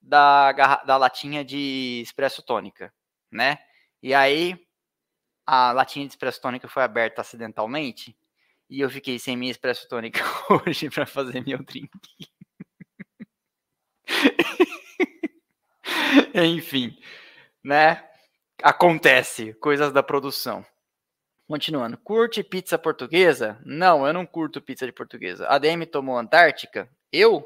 [0.00, 0.52] da,
[0.84, 2.90] da latinha de espresso tônica,
[3.30, 3.58] né?
[4.02, 4.58] E aí,
[5.44, 8.16] a latinha de espresso tônica foi aberta acidentalmente,
[8.70, 10.20] e eu fiquei sem minha espresso tônica
[10.66, 11.90] hoje para fazer meu drink.
[16.34, 16.96] Enfim,
[17.62, 18.02] né?
[18.62, 20.64] Acontece, coisas da produção.
[21.50, 23.60] Continuando, curte pizza portuguesa?
[23.66, 25.48] Não, eu não curto pizza de portuguesa.
[25.48, 26.88] A DM tomou Antártica?
[27.12, 27.44] Eu?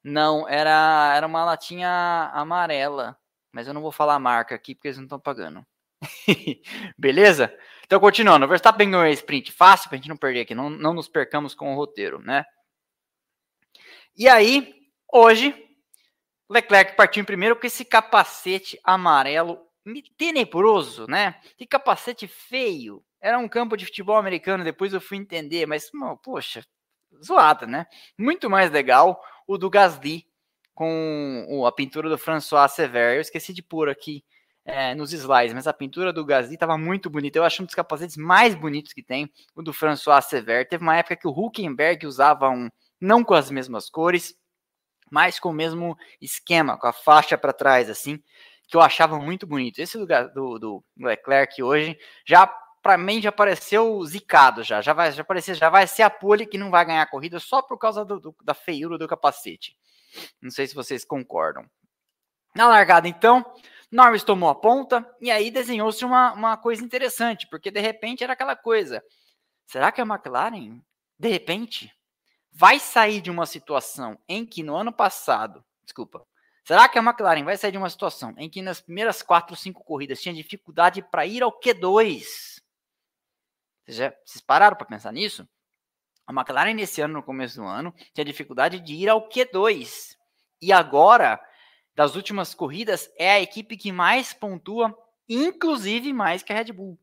[0.00, 3.18] Não, era, era uma latinha amarela.
[3.50, 5.66] Mas eu não vou falar a marca aqui porque eles não estão pagando.
[6.96, 7.52] Beleza?
[7.84, 8.46] Então, continuando.
[8.46, 10.54] Verstappen ganhou a sprint fácil pra gente não perder aqui.
[10.54, 12.44] Não, não nos percamos com o roteiro, né?
[14.16, 14.72] E aí,
[15.12, 15.52] hoje,
[16.48, 19.66] Leclerc partiu em primeiro com esse capacete amarelo
[20.16, 21.40] tenebroso, né?
[21.56, 23.04] Que capacete feio.
[23.20, 25.90] Era um campo de futebol americano, depois eu fui entender, mas,
[26.22, 26.64] poxa,
[27.24, 27.86] zoada, né?
[28.18, 30.26] Muito mais legal o do Gasly
[30.74, 33.16] com a pintura do François Sever.
[33.16, 34.22] Eu esqueci de pôr aqui
[34.64, 37.38] é, nos slides, mas a pintura do Gasly estava muito bonita.
[37.38, 40.68] Eu acho um dos capacetes mais bonitos que tem, o do François Sever.
[40.68, 42.68] Teve uma época que o Huckenberg usava um,
[43.00, 44.34] não com as mesmas cores,
[45.10, 48.22] mas com o mesmo esquema, com a faixa para trás, assim,
[48.68, 49.78] que eu achava muito bonito.
[49.78, 52.52] Esse do, do, do Leclerc hoje já
[52.86, 56.46] para mim já apareceu zicado já, já vai, já apareceu, já vai ser a pole
[56.46, 59.76] que não vai ganhar a corrida só por causa do, do, da feiura do capacete.
[60.40, 61.68] Não sei se vocês concordam.
[62.54, 63.44] Na largada, então,
[63.90, 68.34] Norris tomou a ponta e aí desenhou-se uma, uma coisa interessante, porque de repente era
[68.34, 69.02] aquela coisa.
[69.66, 70.80] Será que a McLaren,
[71.18, 71.92] de repente,
[72.52, 76.24] vai sair de uma situação em que no ano passado, desculpa,
[76.64, 79.82] será que a McLaren vai sair de uma situação em que nas primeiras quatro, cinco
[79.82, 82.55] corridas tinha dificuldade para ir ao Q2?
[83.86, 85.48] Vocês, já, vocês pararam para pensar nisso?
[86.26, 90.16] A McLaren nesse ano, no começo do ano, tinha dificuldade de ir ao Q2.
[90.60, 91.40] E agora,
[91.94, 94.96] das últimas corridas, é a equipe que mais pontua,
[95.28, 96.98] inclusive mais que a Red Bull.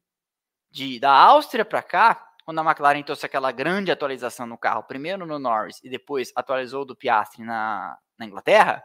[0.69, 5.25] De, da Áustria para cá, quando a McLaren trouxe aquela grande atualização no carro, primeiro
[5.25, 8.83] no Norris e depois atualizou do Piastri na, na Inglaterra,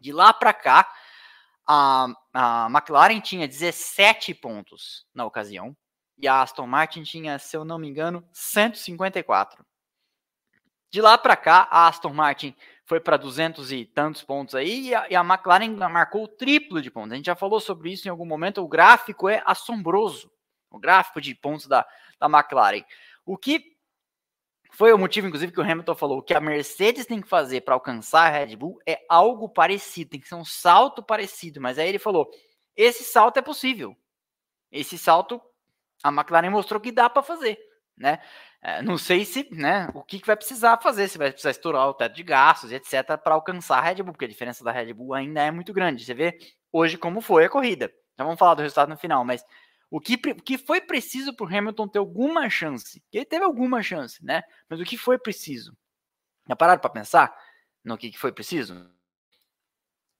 [0.00, 0.92] de lá para cá,
[1.66, 5.74] a, a McLaren tinha 17 pontos na ocasião
[6.18, 9.64] e a Aston Martin tinha, se eu não me engano, 154.
[10.90, 14.94] De lá para cá, a Aston Martin foi para 200 e tantos pontos aí e
[14.94, 17.12] a, e a McLaren marcou o triplo de pontos.
[17.12, 18.62] A gente já falou sobre isso em algum momento.
[18.62, 20.30] O gráfico é assombroso.
[20.70, 21.86] O gráfico de pontos da,
[22.18, 22.84] da McLaren.
[23.24, 23.76] O que
[24.70, 27.74] foi o motivo, inclusive, que o Hamilton falou que a Mercedes tem que fazer para
[27.74, 31.60] alcançar a Red Bull é algo parecido, tem que ser um salto parecido.
[31.60, 32.30] Mas aí ele falou:
[32.76, 33.96] esse salto é possível.
[34.70, 35.40] Esse salto
[36.02, 37.58] a McLaren mostrou que dá para fazer,
[37.96, 38.20] né?
[38.62, 41.88] É, não sei se, né, o que, que, vai precisar fazer, se vai precisar estourar
[41.88, 44.92] o teto de gastos, etc, para alcançar a Red Bull, porque a diferença da Red
[44.92, 46.04] Bull ainda é muito grande.
[46.04, 46.36] Você vê
[46.72, 47.92] hoje como foi a corrida.
[48.18, 49.44] Já vamos falar do resultado no final, mas
[49.90, 53.02] o que, o que foi preciso para o Hamilton ter alguma chance?
[53.12, 54.42] Ele teve alguma chance, né?
[54.68, 55.76] Mas o que foi preciso?
[56.48, 57.36] Já pararam para pensar
[57.84, 58.90] no que, que foi preciso?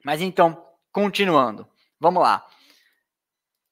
[0.04, 2.46] Mas então, continuando, vamos lá.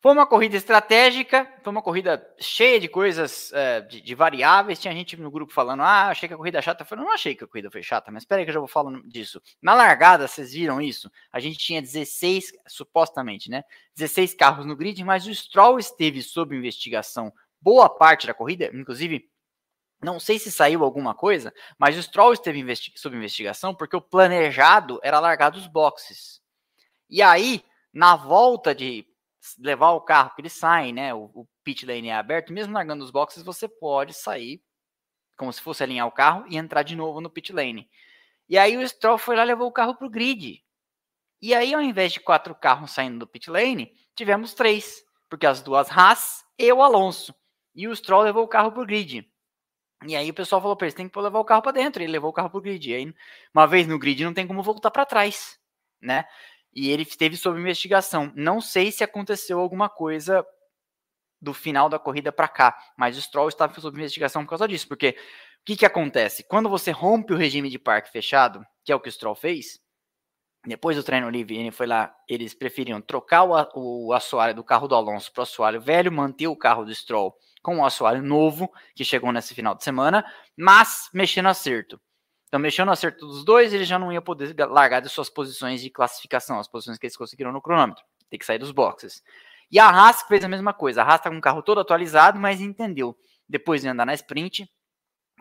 [0.05, 4.79] Foi uma corrida estratégica, foi uma corrida cheia de coisas, é, de, de, variáveis.
[4.79, 6.87] Tinha gente no grupo falando, ah, achei que a corrida chata.
[6.91, 9.03] Eu não achei que a corrida foi chata, mas espera que eu já vou falando
[9.09, 9.41] disso.
[9.63, 11.11] Na largada, vocês viram isso?
[11.33, 13.65] A gente tinha 16, supostamente, né?
[13.97, 19.27] 16 carros no grid, mas o Stroll esteve sob investigação boa parte da corrida, inclusive
[20.03, 24.03] não sei se saiu alguma coisa, mas o Stroll esteve investi sob investigação porque o
[24.03, 26.43] planejado era largar dos boxes.
[27.09, 29.07] E aí, na volta de
[29.59, 31.15] levar o carro, que ele sai, né?
[31.15, 34.63] O, o pit lane é aberto, mesmo largando os boxes, você pode sair
[35.37, 37.89] como se fosse alinhar o carro e entrar de novo no pit lane.
[38.49, 40.63] E aí o Stroll foi lá e levou o carro para o grid.
[41.41, 45.63] E aí, ao invés de quatro carros saindo do pit lane, tivemos três, porque as
[45.63, 47.35] duas Haas e o Alonso.
[47.75, 49.29] E o Stroll levou o carro para o grid.
[50.07, 52.03] E aí o pessoal falou para ele, tem que levar o carro para dentro.
[52.03, 52.91] Ele levou o carro para o grid.
[52.91, 53.15] E aí,
[53.53, 55.59] uma vez no grid, não tem como voltar para trás,
[56.01, 56.25] né?
[56.75, 58.33] E ele esteve sob investigação.
[58.35, 60.45] Não sei se aconteceu alguma coisa
[61.41, 64.89] do final da corrida para cá, mas o Stroll estava sob investigação por causa disso,
[64.89, 66.43] porque o que, que acontece?
[66.45, 69.79] Quando você rompe o regime de parque fechado, que é o que o Stroll fez,
[70.67, 74.89] depois do treino livre, ele foi lá, eles preferiam trocar o, o assoalho do carro
[74.89, 78.71] do Alonso para o assoalho velho, manter o carro do Stroll com o assoalho novo,
[78.95, 80.25] que chegou nesse final de semana,
[80.57, 82.01] mas mexendo acerto.
[82.55, 85.83] Então, mexendo no acerto dos dois, ele já não ia poder largar de suas posições
[85.83, 88.05] de classificação, as posições que eles conseguiram no cronômetro.
[88.31, 89.25] Tem que sair dos boxes.
[89.73, 91.03] E a Haas fez a mesma coisa.
[91.03, 94.71] A Haas está com o carro todo atualizado, mas entendeu, depois de andar na sprint,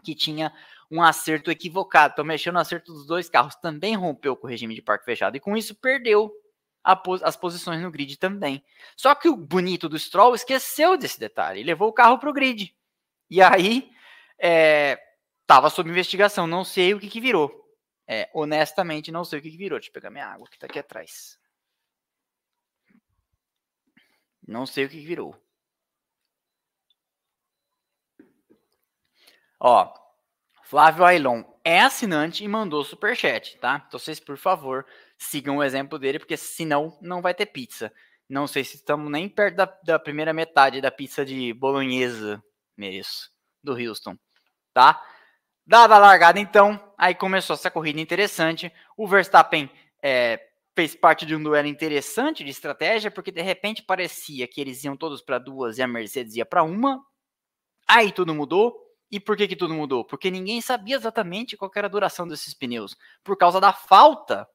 [0.04, 0.52] que tinha
[0.89, 2.13] um acerto equivocado.
[2.13, 5.38] Então, mexendo no acerto dos dois carros, também rompeu com o regime de parque fechado.
[5.38, 6.34] E com isso, perdeu
[6.84, 8.65] as posições no grid também.
[8.97, 11.62] Só que o bonito do Stroll esqueceu desse detalhe.
[11.62, 12.76] Levou o carro para o grid.
[13.30, 13.91] E aí,
[14.39, 14.99] é,
[15.54, 17.63] Tava sob investigação, não sei o que, que virou.
[18.08, 19.78] É, honestamente, não sei o que, que virou.
[19.78, 21.38] Deixa eu pegar minha água que tá aqui atrás.
[24.48, 25.39] Não sei o que, que virou.
[29.60, 29.94] Ó,
[30.63, 33.84] Flávio Ailon é assinante e mandou superchat, tá?
[33.88, 34.84] Então vocês, por favor,
[35.20, 37.94] sigam o exemplo dele, porque senão não vai ter pizza.
[38.28, 42.44] Não sei se estamos nem perto da, da primeira metade da pizza de bolonhesa,
[42.76, 43.30] mereço,
[43.63, 44.18] do Houston,
[44.74, 45.00] tá?
[45.65, 48.71] Dada a largada, então, aí começou essa corrida interessante.
[48.97, 49.69] O Verstappen
[50.02, 50.39] é,
[50.76, 54.97] fez parte de um duelo interessante de estratégia, porque de repente parecia que eles iam
[54.97, 57.02] todos para duas e a Mercedes ia para uma.
[57.88, 58.82] Aí tudo mudou.
[59.10, 60.04] E por que, que tudo mudou?
[60.04, 62.97] Porque ninguém sabia exatamente qual era a duração desses pneus.
[63.23, 64.47] Por causa da falta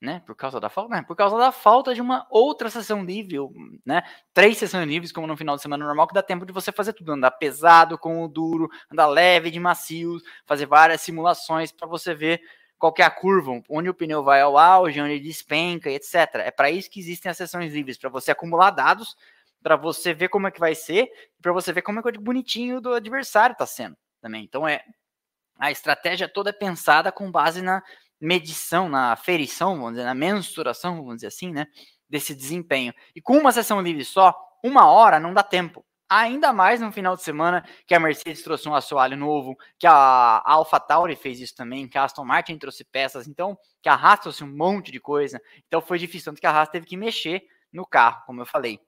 [0.00, 0.22] né?
[0.24, 1.02] Por causa da falta, né?
[1.02, 3.36] Por causa da falta de uma outra sessão livre,
[3.84, 4.02] né?
[4.32, 6.92] Três sessões livres, como no final de semana normal, que dá tempo de você fazer
[6.92, 12.14] tudo, andar pesado com o duro, andar leve de macio, fazer várias simulações para você
[12.14, 12.40] ver
[12.78, 16.14] qual é a curva, onde o pneu vai ao auge, onde ele despenca, etc.
[16.36, 19.14] É para isso que existem as sessões livres, para você acumular dados
[19.62, 21.10] para você ver como é que vai ser,
[21.40, 24.44] para você ver como é que o bonitinho do adversário está sendo também.
[24.44, 24.82] Então é
[25.58, 27.82] a estratégia toda é pensada com base na
[28.20, 31.66] medição, na aferição, vamos dizer, na mensuração, vamos dizer assim, né,
[32.08, 32.92] desse desempenho.
[33.14, 35.84] E com uma sessão livre só, uma hora não dá tempo.
[36.08, 40.42] Ainda mais no final de semana que a Mercedes trouxe um assoalho novo, que a
[40.44, 44.42] AlphaTauri fez isso também, que a Aston Martin trouxe peças, então que a Haas trouxe
[44.42, 45.40] um monte de coisa.
[45.68, 48.80] Então foi difícil, tanto que a Haas teve que mexer no carro, como eu falei.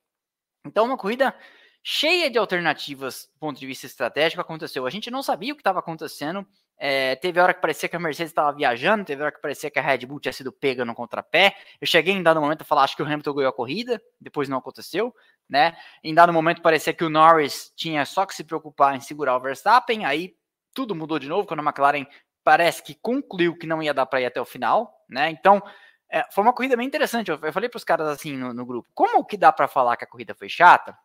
[0.67, 1.33] Então uma corrida
[1.81, 4.85] cheia de alternativas do ponto de vista estratégico aconteceu.
[4.85, 6.47] A gente não sabia o que estava acontecendo.
[6.85, 9.79] É, teve hora que parecia que a Mercedes estava viajando, teve hora que parecia que
[9.79, 11.55] a Red Bull tinha sido pega no contrapé.
[11.81, 14.49] Eu cheguei em dado momento a falar, acho que o Hamilton ganhou a corrida, depois
[14.49, 15.15] não aconteceu,
[15.49, 15.77] né?
[16.03, 19.41] Em dado momento parecia que o Norris tinha só que se preocupar em segurar o
[19.41, 20.35] Verstappen, aí
[20.75, 22.05] tudo mudou de novo quando a McLaren
[22.43, 25.31] parece que concluiu que não ia dar para ir até o final, né?
[25.31, 25.63] Então,
[26.11, 27.31] é, foi uma corrida bem interessante.
[27.31, 29.97] Eu, eu falei para os caras assim no, no, grupo: como que dá para falar
[29.97, 30.99] que a corrida foi chata?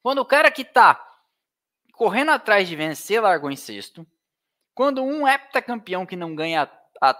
[0.00, 1.04] Quando o cara que tá
[1.96, 4.06] correndo atrás de vencer largou em sexto,
[4.74, 7.16] quando um heptacampeão que não ganha há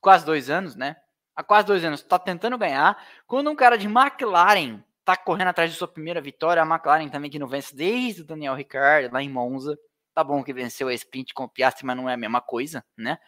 [0.00, 0.96] quase dois anos, né?
[1.34, 5.70] Há quase dois anos está tentando ganhar, quando um cara de McLaren tá correndo atrás
[5.70, 9.22] de sua primeira vitória, a McLaren também que não vence desde o Daniel Ricciardo lá
[9.22, 9.76] em Monza.
[10.14, 12.84] Tá bom que venceu a sprint com o Piastri, mas não é a mesma coisa,
[12.96, 13.18] né?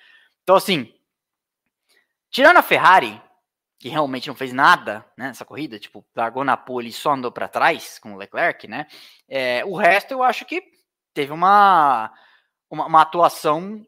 [0.43, 0.93] Então assim,
[2.31, 3.21] tirando a Ferrari,
[3.79, 7.33] que realmente não fez nada né, nessa corrida, tipo, largou na pole e só andou
[7.33, 8.87] para trás com o Leclerc, né?
[9.29, 10.63] É, o resto eu acho que
[11.15, 12.13] teve uma,
[12.71, 13.87] uma, uma atuação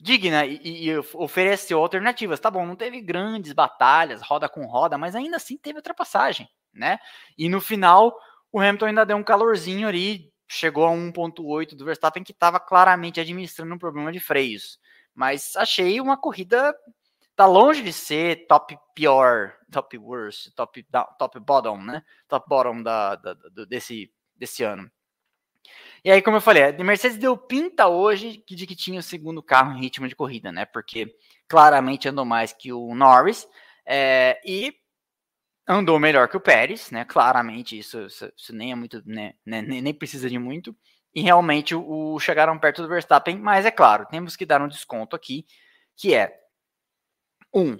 [0.00, 2.40] digna e, e, ofereceu alternativas.
[2.40, 6.98] Tá bom, não teve grandes batalhas, roda com roda, mas ainda assim teve ultrapassagem, né?
[7.38, 8.16] E no final,
[8.50, 13.20] o Hamilton ainda deu um calorzinho ali, chegou a 1.8 do Verstappen, que estava claramente
[13.20, 14.78] administrando um problema de freios.
[15.14, 16.74] Mas achei uma corrida
[17.36, 20.86] tá longe de ser top pior, top worst, top,
[21.18, 22.02] top bottom, né?
[22.28, 24.90] Top bottom da, da, da, desse, desse ano.
[26.04, 29.42] E aí, como eu falei, a Mercedes deu pinta hoje de que tinha o segundo
[29.42, 30.64] carro em ritmo de corrida, né?
[30.64, 31.14] Porque
[31.48, 33.46] claramente andou mais que o Norris
[33.86, 34.74] é, e
[35.66, 37.04] andou melhor que o Pérez, né?
[37.04, 39.34] Claramente, isso, isso, isso nem é muito, né?
[39.46, 40.76] Nem, nem precisa de muito.
[41.14, 44.68] E realmente o, o chegaram perto do Verstappen, mas é claro, temos que dar um
[44.68, 45.46] desconto aqui,
[45.96, 46.36] que é
[47.54, 47.78] um,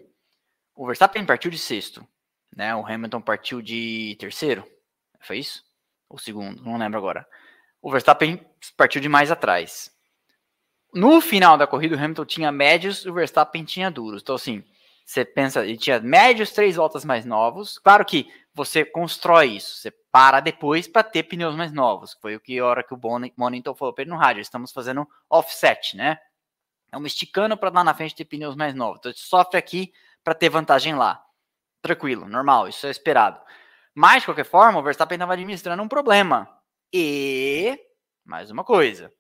[0.75, 2.07] o Verstappen partiu de sexto,
[2.55, 2.75] né?
[2.75, 4.67] O Hamilton partiu de terceiro.
[5.21, 5.65] Foi isso?
[6.09, 6.63] Ou segundo?
[6.63, 7.27] Não lembro agora.
[7.83, 8.41] O Verstappen
[8.77, 9.91] partiu de mais atrás.
[10.95, 14.23] No final da corrida, o Hamilton tinha médios, o Verstappen tinha duros.
[14.23, 14.63] Então, assim,
[15.05, 17.79] você pensa, ele tinha médios, três voltas mais novos.
[17.79, 22.17] Claro que você constrói isso, você para depois para ter pneus mais novos.
[22.21, 24.43] Foi o que a hora que o Bonington falou para ele no rádio.
[24.43, 26.19] Estamos fazendo offset, né?
[26.85, 28.99] Estamos esticando para lá na frente ter pneus mais novos.
[28.99, 29.93] Então, a gente sofre aqui
[30.23, 31.25] para ter vantagem lá.
[31.81, 33.41] Tranquilo, normal, isso é esperado.
[33.95, 36.49] Mas, de qualquer forma, o Verstappen estava administrando um problema.
[36.93, 37.79] E,
[38.23, 39.13] mais uma coisa.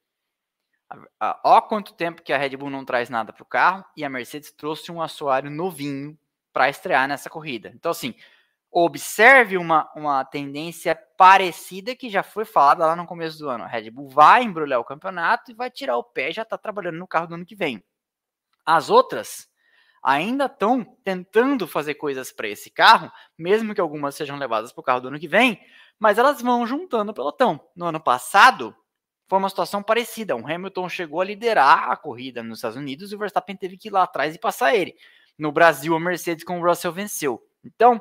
[1.42, 4.10] Ó quanto tempo que a Red Bull não traz nada para o carro e a
[4.10, 6.18] Mercedes trouxe um assoalho novinho
[6.52, 7.72] para estrear nessa corrida.
[7.74, 8.14] Então, assim,
[8.70, 13.64] observe uma, uma tendência parecida que já foi falada lá no começo do ano.
[13.64, 16.98] A Red Bull vai embrulhar o campeonato e vai tirar o pé já está trabalhando
[16.98, 17.82] no carro do ano que vem.
[18.66, 19.50] As outras
[20.02, 24.84] ainda estão tentando fazer coisas para esse carro, mesmo que algumas sejam levadas para o
[24.84, 25.58] carro do ano que vem,
[26.02, 27.60] mas elas vão juntando o pelotão.
[27.76, 28.74] No ano passado,
[29.28, 30.36] foi uma situação parecida.
[30.36, 33.88] O Hamilton chegou a liderar a corrida nos Estados Unidos e o Verstappen teve que
[33.88, 34.94] ir lá atrás e passar ele.
[35.38, 37.42] No Brasil, a Mercedes com o Russell venceu.
[37.64, 38.00] Então,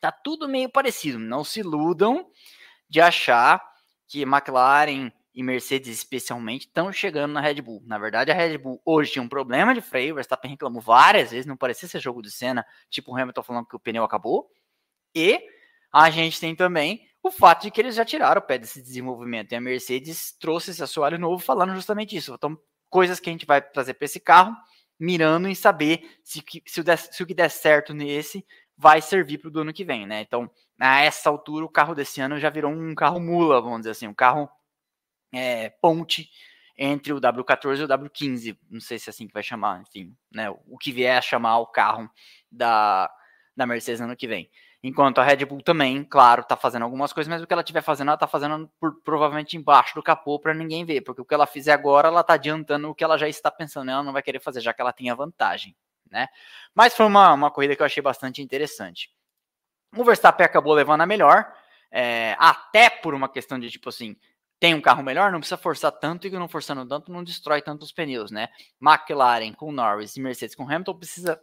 [0.00, 1.18] Tá tudo meio parecido.
[1.18, 2.30] Não se iludam
[2.88, 3.62] de achar
[4.06, 7.82] que McLaren e Mercedes especialmente estão chegando na Red Bull.
[7.84, 11.30] Na verdade, a Red Bull hoje tinha um problema de freio, o Verstappen reclamou várias
[11.30, 14.50] vezes, não parecia ser jogo de cena, tipo o Hamilton falando que o pneu acabou.
[15.14, 15.40] E
[15.92, 19.52] a gente tem também o fato de que eles já tiraram o pé desse desenvolvimento.
[19.52, 22.34] E a Mercedes trouxe esse assoalho novo falando justamente isso.
[22.34, 24.54] Então, coisas que a gente vai trazer para esse carro,
[24.98, 28.44] mirando em saber se, se, o, se o que der certo nesse
[28.76, 30.20] vai servir para o ano que vem, né?
[30.20, 33.90] Então, a essa altura, o carro desse ano já virou um carro mula, vamos dizer
[33.90, 34.48] assim, um carro
[35.32, 36.30] é, ponte
[36.76, 40.16] entre o W14 e o W15, não sei se é assim que vai chamar, enfim,
[40.32, 40.48] né?
[40.50, 42.08] O que vier a chamar o carro
[42.50, 43.10] da,
[43.56, 44.48] da Mercedes no ano que vem.
[44.82, 47.82] Enquanto a Red Bull também, claro, tá fazendo algumas coisas, mas o que ela estiver
[47.82, 51.34] fazendo, ela tá fazendo por, provavelmente embaixo do capô para ninguém ver, porque o que
[51.34, 54.22] ela fizer agora, ela tá adiantando o que ela já está pensando, ela não vai
[54.22, 55.74] querer fazer, já que ela tem a vantagem
[56.10, 56.28] né?
[56.74, 59.10] Mas foi uma, uma corrida que eu achei bastante interessante.
[59.96, 61.52] O Verstappen acabou levando a melhor,
[61.90, 64.16] é, até por uma questão de tipo assim,
[64.60, 67.84] tem um carro melhor, não precisa forçar tanto e não forçando tanto não destrói tanto
[67.84, 68.48] os pneus, né?
[68.80, 71.40] McLaren com Norris e Mercedes com Hamilton precisa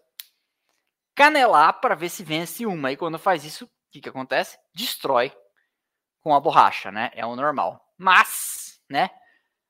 [1.15, 2.91] canelar para ver se vence uma.
[2.91, 4.57] E quando faz isso, que, que acontece?
[4.73, 5.31] Destrói
[6.21, 7.11] com a borracha, né?
[7.13, 7.93] É o normal.
[7.97, 9.09] Mas, né?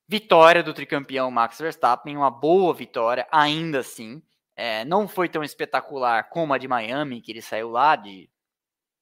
[0.08, 4.22] Vitória do tricampeão Max Verstappen, uma boa vitória, ainda assim.
[4.56, 8.30] É, não foi tão espetacular como a de Miami, que ele saiu lá de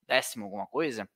[0.07, 1.07] décimo alguma coisa,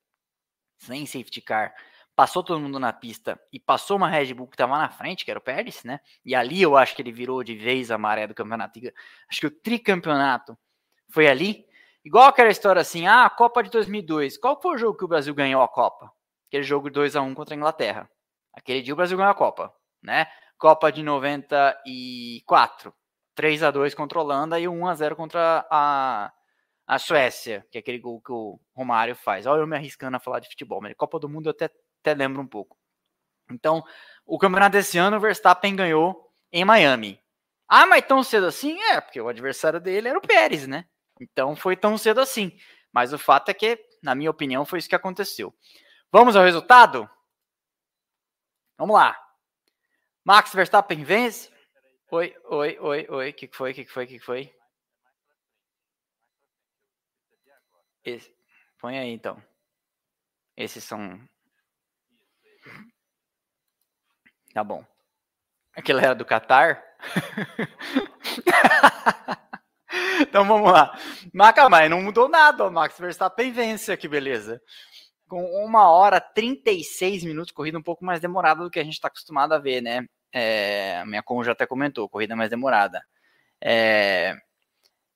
[0.77, 1.73] sem safety car,
[2.15, 5.31] passou todo mundo na pista e passou uma Red Bull que estava na frente, que
[5.31, 5.99] era o Pérez, né?
[6.23, 8.79] E ali eu acho que ele virou de vez a maré do campeonato.
[9.29, 10.57] Acho que o tricampeonato
[11.09, 11.65] foi ali.
[12.03, 14.37] Igual aquela história assim, ah, a Copa de 2002.
[14.37, 16.11] Qual foi o jogo que o Brasil ganhou a Copa?
[16.47, 18.09] Aquele jogo 2 a 1 contra a Inglaterra.
[18.53, 20.27] Aquele dia o Brasil ganhou a Copa, né?
[20.57, 22.93] Copa de 94.
[23.35, 26.33] 3 a 2 contra a Holanda e 1 a 0 contra a,
[26.87, 29.45] a Suécia, que é aquele gol que o Romário faz.
[29.45, 31.69] Olha eu me arriscando a falar de futebol, mas Copa do Mundo eu até,
[32.01, 32.75] até lembro um pouco.
[33.51, 33.83] Então,
[34.25, 37.19] o campeonato desse ano, o Verstappen ganhou em Miami.
[37.67, 38.81] Ah, mas tão cedo assim?
[38.81, 40.85] É, porque o adversário dele era o Pérez, né?
[41.19, 42.57] Então foi tão cedo assim.
[42.91, 45.53] Mas o fato é que, na minha opinião, foi isso que aconteceu.
[46.11, 47.09] Vamos ao resultado?
[48.77, 49.17] Vamos lá.
[50.23, 51.51] Max Verstappen vence.
[52.11, 53.29] Oi, oi, oi, oi.
[53.29, 53.71] O que foi?
[53.71, 54.05] O que foi?
[54.05, 54.53] O que foi?
[58.03, 58.33] Esse.
[58.79, 59.41] Põe aí então.
[60.55, 61.19] Esses são.
[64.53, 64.85] Tá bom.
[65.73, 66.83] Aquele era do Qatar?
[70.19, 70.97] então vamos lá.
[71.33, 72.65] Mas não mudou nada.
[72.65, 74.61] O Max Verstappen vence, que beleza.
[75.27, 79.07] Com uma hora 36 minutos, corrida um pouco mais demorada do que a gente está
[79.07, 80.05] acostumado a ver, né?
[80.31, 83.03] É, minha já até comentou, corrida mais demorada.
[83.61, 84.35] É,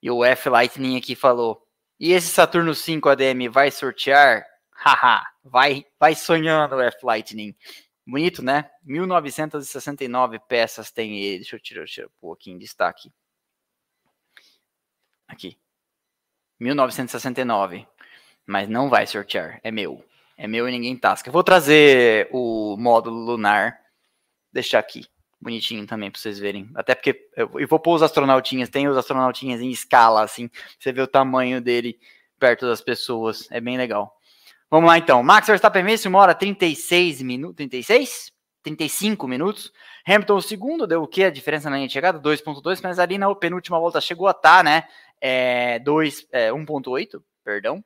[0.01, 1.61] e o F Lightning aqui falou:
[2.03, 4.43] e esse Saturno 5 ADM vai sortear?
[4.71, 7.55] Haha, vai, vai sonhando o F Lightning.
[8.07, 8.71] Bonito, né?
[8.83, 11.37] 1969 peças tem ele.
[11.37, 13.11] Deixa eu tirar, deixa eu pôr aqui em destaque.
[15.31, 15.57] Aqui.
[16.59, 17.87] 1969.
[18.45, 19.61] Mas não vai sortear.
[19.63, 20.03] É meu.
[20.37, 21.31] É meu e ninguém tasca.
[21.31, 23.79] vou trazer o módulo lunar
[24.51, 25.05] deixar aqui.
[25.39, 26.69] Bonitinho também para vocês verem.
[26.75, 30.49] Até porque eu, eu, vou pôr os astronautinhas, tem os astronautinhas em escala, assim.
[30.77, 31.97] Você vê o tamanho dele
[32.37, 33.47] perto das pessoas.
[33.49, 34.15] É bem legal.
[34.69, 35.23] Vamos lá então.
[35.23, 37.55] Max Verstappen vence uma hora 36 minutos.
[37.55, 38.31] 36?
[38.63, 39.71] 35 minutos.
[40.05, 41.23] Hamilton, o segundo, deu o que?
[41.23, 42.19] A diferença na linha de chegada?
[42.19, 44.83] 2,2, mas ali na penúltima volta chegou a estar, tá, né?
[45.21, 47.83] É, 2, é, 1,8, perdão.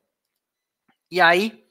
[1.11, 1.65] E aí,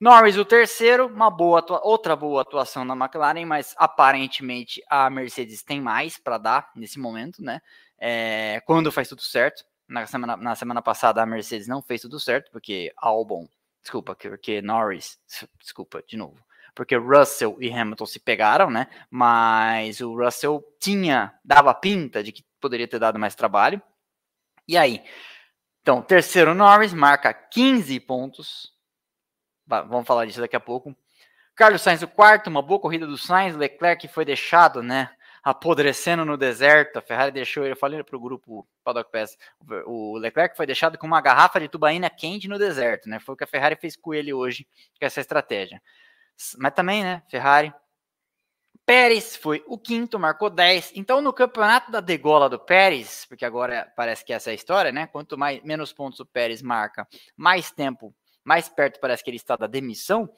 [0.00, 5.78] Norris, o terceiro, uma boa outra boa atuação na McLaren, mas aparentemente a Mercedes tem
[5.78, 7.60] mais para dar nesse momento, né?
[7.98, 9.62] É, quando faz tudo certo.
[9.86, 13.46] Na semana, na semana passada a Mercedes não fez tudo certo, porque Albon,
[13.82, 15.18] desculpa, porque Norris,
[15.58, 16.38] desculpa, de novo,
[16.74, 18.86] porque Russell e Hamilton se pegaram, né?
[19.10, 23.82] Mas o Russell tinha, dava pinta de que poderia ter dado mais trabalho.
[24.70, 25.02] E aí?
[25.82, 28.72] Então, terceiro Norris marca 15 pontos,
[29.66, 30.96] Vamos falar disso daqui a pouco.
[31.54, 33.54] Carlos Sainz, o quarto, uma boa corrida do Sainz.
[33.54, 35.10] Leclerc foi deixado, né?
[35.42, 36.98] Apodrecendo no deserto.
[36.98, 39.38] A Ferrari deixou ele, eu para o grupo Paddock Pass.
[39.86, 43.20] O Leclerc foi deixado com uma garrafa de tubaína quente no deserto, né?
[43.20, 44.66] Foi o que a Ferrari fez com ele hoje,
[44.98, 45.80] com essa estratégia.
[46.58, 47.22] Mas também, né?
[47.30, 47.72] Ferrari.
[48.90, 50.94] Pérez foi o quinto, marcou 10.
[50.96, 54.90] Então, no campeonato da degola do Pérez, porque agora parece que essa é a história,
[54.90, 55.06] né?
[55.06, 58.12] Quanto mais, menos pontos o Pérez marca, mais tempo
[58.42, 60.28] mais perto parece que ele está da demissão.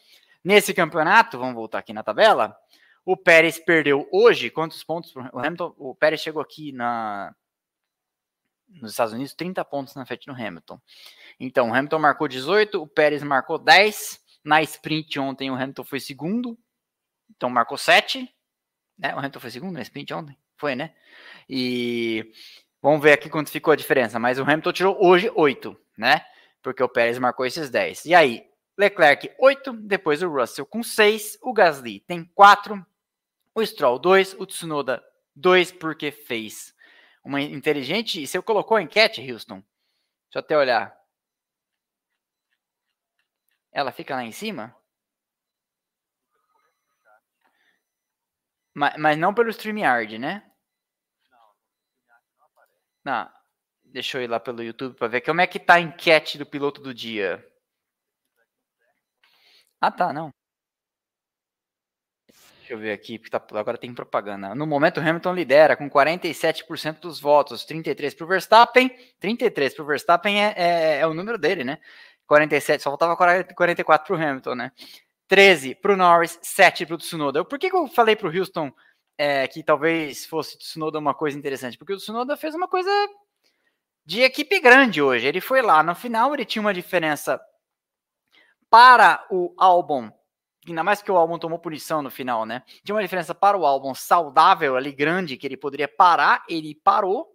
[0.45, 2.55] Nesse campeonato, vamos voltar aqui na tabela,
[3.07, 5.17] o Pérez perdeu hoje, quantos pontos?
[5.17, 7.35] O Hamilton, o Pérez chegou aqui na
[8.69, 10.79] nos Estados Unidos, 30 pontos na frente do Hamilton.
[11.41, 14.21] Então, o Hamilton marcou 18, o Pérez marcou 10.
[14.45, 16.59] Na sprint ontem, o Hamilton foi segundo,
[17.35, 18.31] então marcou 7.
[18.99, 19.15] Né?
[19.15, 20.37] O Hamilton foi segundo na sprint ontem?
[20.57, 20.95] Foi, né?
[21.49, 22.33] E
[22.81, 24.19] vamos ver aqui quanto ficou a diferença.
[24.19, 26.25] Mas o Hamilton tirou hoje 8, né?
[26.63, 28.07] porque o Pérez marcou esses 10.
[28.07, 32.87] E aí, Leclerc 8, depois o Russell com 6, o Gasly tem 4,
[33.55, 35.03] o Stroll 2, o Tsunoda
[35.35, 36.75] 2, porque fez
[37.25, 38.23] uma inteligente.
[38.23, 39.57] E você colocou a enquete, Houston?
[39.57, 40.97] Deixa eu até olhar.
[43.73, 44.75] Ela fica lá em cima?
[48.75, 50.43] Mas, mas não pelo StreamYard, né?
[53.05, 53.29] Não,
[53.93, 56.47] Deixa eu ir lá pelo YouTube para ver como é que tá a enquete do
[56.47, 57.47] piloto do dia.
[59.79, 60.33] Ah, tá, não.
[62.59, 64.55] Deixa eu ver aqui, porque tá, agora tem propaganda.
[64.55, 68.89] No momento, Hamilton lidera com 47% dos votos, 33 para o Verstappen.
[69.21, 71.79] 33 para o Verstappen é, é, é, o número dele, né?
[72.27, 74.73] 47, só faltava 44 para o Hamilton, né?
[75.33, 77.43] 13 para o Norris, 7 para o Tsunoda.
[77.43, 78.71] Por que, que eu falei para o Houston
[79.17, 81.79] é, que talvez fosse Tsunoda uma coisa interessante?
[81.79, 82.91] Porque o Tsunoda fez uma coisa
[84.05, 85.27] de equipe grande hoje.
[85.27, 87.41] Ele foi lá, no final ele tinha uma diferença
[88.69, 90.11] para o álbum,
[90.69, 92.63] ainda mais que o álbum tomou punição no final, né?
[92.85, 97.35] Tinha uma diferença para o álbum saudável ali, grande, que ele poderia parar, ele parou,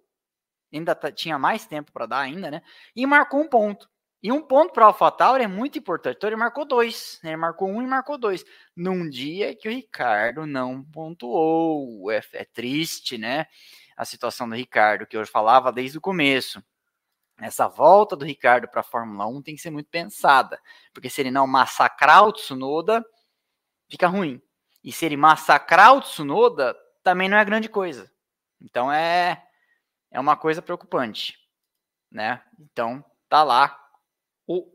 [0.71, 2.61] ainda tinha mais tempo para dar ainda, né?
[2.95, 3.89] E marcou um ponto.
[4.21, 6.17] E um ponto para o AlphaTauri é muito importante.
[6.17, 7.19] Então ele marcou dois.
[7.23, 7.31] Né?
[7.31, 8.43] Ele marcou um e marcou dois.
[8.75, 12.11] Num dia que o Ricardo não pontuou.
[12.11, 13.45] É, é triste, né?
[13.95, 16.63] A situação do Ricardo, que eu falava desde o começo.
[17.39, 20.59] Essa volta do Ricardo para a Fórmula 1 tem que ser muito pensada.
[20.93, 23.05] Porque se ele não massacrar o Tsunoda,
[23.87, 24.41] fica ruim.
[24.83, 28.11] E se ele massacrar o Tsunoda, também não é grande coisa.
[28.59, 29.43] Então é,
[30.09, 31.37] é uma coisa preocupante.
[32.11, 32.41] Né?
[32.59, 33.86] Então tá lá
[34.47, 34.65] o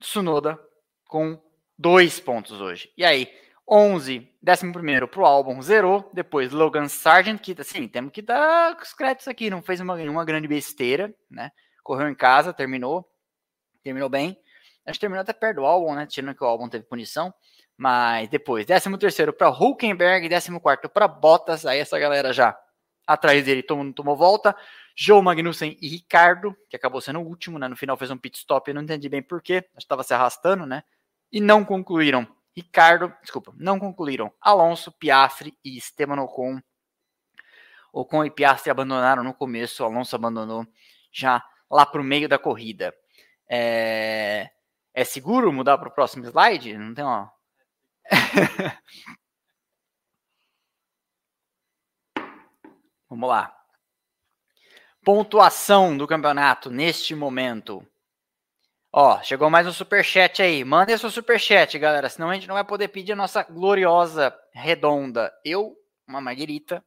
[0.00, 0.58] Tsunoda
[1.06, 1.40] com
[1.78, 2.92] dois pontos hoje.
[2.96, 3.32] E aí,
[3.68, 4.72] 11, 11
[5.06, 6.10] para o álbum, zerou.
[6.12, 10.24] Depois, Logan Sargent, que assim, temos que dar os créditos aqui, não fez uma, uma
[10.24, 11.50] grande besteira, né?
[11.82, 13.08] Correu em casa, terminou,
[13.82, 14.36] terminou bem.
[14.86, 16.06] Acho que terminou até perto do álbum, né?
[16.06, 17.32] Tirando que o álbum teve punição.
[17.76, 21.64] Mas depois, 13 terceiro para Hulkenberg, 14 quarto para Bottas.
[21.64, 22.56] Aí essa galera já
[23.06, 24.56] atrás dele tomou, tomou volta.
[24.96, 27.66] Joe Magnussen e Ricardo, que acabou sendo o último, né?
[27.66, 30.84] No final fez um pit stop, eu não entendi bem porquê, estava se arrastando, né?
[31.32, 32.26] E não concluíram.
[32.56, 34.32] Ricardo, desculpa, não concluíram.
[34.40, 36.60] Alonso, Piastri e Esteban Ocon.
[37.92, 40.64] Ocon e Piastri abandonaram no começo, Alonso abandonou
[41.10, 42.94] já lá para o meio da corrida.
[43.48, 44.50] É,
[44.92, 46.78] é seguro mudar para o próximo slide?
[46.78, 47.32] Não tem uma.
[53.14, 53.56] Vamos lá.
[55.04, 57.86] Pontuação do campeonato neste momento.
[58.92, 60.64] Ó, chegou mais um superchat aí.
[60.64, 62.08] Manda seu superchat, galera.
[62.08, 65.32] Senão a gente não vai poder pedir a nossa gloriosa redonda.
[65.44, 65.76] Eu,
[66.08, 66.84] uma Marguerita,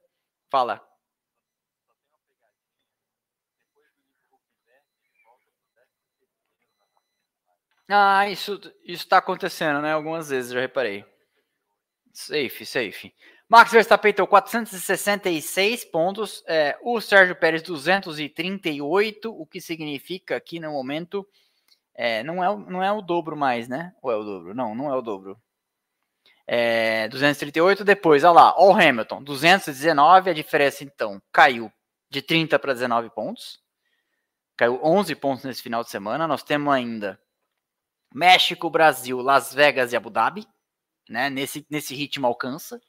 [0.51, 0.85] fala.
[7.89, 9.93] Ah, isso está acontecendo, né?
[9.93, 11.05] Algumas vezes, já reparei.
[12.11, 13.15] Safe, safe.
[13.49, 20.71] Max Verstappen tem 466 pontos, é, o Sérgio Pérez 238, o que significa que no
[20.71, 21.25] momento
[21.95, 23.93] é, não, é, não é o dobro mais, né?
[24.01, 24.53] Ou é o dobro?
[24.53, 25.41] Não, não é o dobro.
[26.45, 31.71] É, 238 depois, olha lá, o Hamilton, 219, a diferença então caiu
[32.09, 33.59] de 30 para 19 pontos.
[34.55, 36.27] Caiu 11 pontos nesse final de semana.
[36.27, 37.19] Nós temos ainda
[38.13, 40.47] México, Brasil, Las Vegas e Abu Dhabi.
[41.09, 41.29] Né?
[41.29, 42.81] Nesse, nesse ritmo alcança.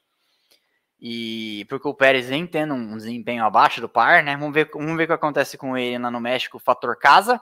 [1.01, 4.36] E porque o Pérez vem tendo um desempenho abaixo do par, né?
[4.36, 7.40] Vamos ver, vamos ver o que acontece com ele lá no México, fator casa.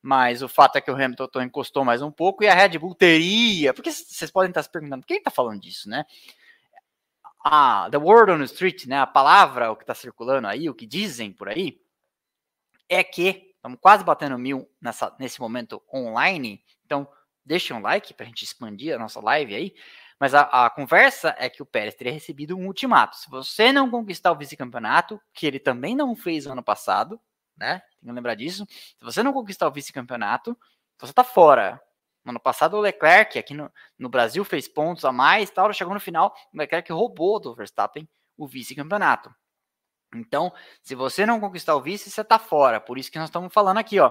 [0.00, 2.94] Mas o fato é que o Hamilton encostou mais um pouco e a Red Bull
[2.94, 3.72] teria.
[3.72, 6.04] Porque vocês podem estar se perguntando, quem está falando disso, né?
[7.42, 8.98] Ah, the word on the street, né?
[8.98, 11.80] A palavra, o que está circulando aí, o que dizem por aí,
[12.88, 16.62] é que estamos quase batendo mil nessa, nesse momento online.
[16.84, 17.08] Então,
[17.44, 19.74] deixem um like para a gente expandir a nossa live aí.
[20.24, 23.14] Mas a, a, conversa é que o Pérez teria recebido um ultimato.
[23.14, 27.20] Se você não conquistar o vice-campeonato, que ele também não fez no ano passado,
[27.54, 27.80] né?
[28.00, 28.64] Tem que lembrar disso.
[28.70, 30.58] Se você não conquistar o vice-campeonato,
[30.98, 31.78] você tá fora.
[32.24, 35.92] No ano passado, o Leclerc, aqui no, no Brasil, fez pontos a mais, tal, chegou
[35.92, 39.30] no final, o Leclerc roubou do Verstappen o vice-campeonato.
[40.14, 40.50] Então,
[40.80, 42.80] se você não conquistar o vice, você tá fora.
[42.80, 44.10] Por isso que nós estamos falando aqui, ó.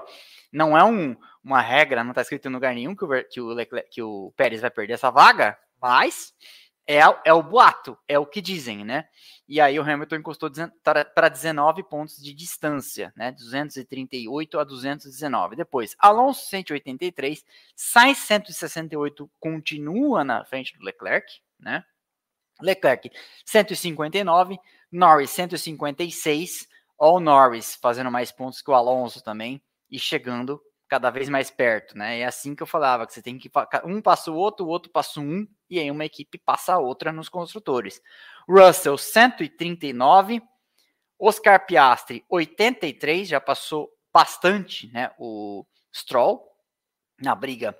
[0.52, 3.04] Não é um, uma regra, não está escrito em lugar nenhum que
[3.42, 6.34] o, Leclerc, que o Pérez vai perder essa vaga, mas
[6.88, 9.06] é, é o boato, é o que dizem, né?
[9.46, 10.50] E aí o Hamilton encostou
[10.82, 13.34] para 19 pontos de distância, né?
[13.34, 15.58] 238 a 219.
[15.58, 17.44] Depois, Alonso 183,
[17.76, 21.84] Sainz 168 continua na frente do Leclerc, né?
[22.62, 23.12] Leclerc
[23.46, 24.58] 159,
[24.90, 26.66] Norris 156,
[26.98, 29.62] All Norris fazendo mais pontos que o Alonso também
[29.92, 30.62] e chegando
[30.94, 32.20] cada vez mais perto, né?
[32.20, 33.50] É assim que eu falava, que você tem que
[33.84, 37.12] um passa o outro, o outro passa um, e aí uma equipe passa a outra
[37.12, 38.00] nos construtores.
[38.48, 40.40] Russell 139,
[41.18, 45.10] Oscar Piastri 83, já passou bastante, né?
[45.18, 46.48] O Stroll
[47.20, 47.76] na briga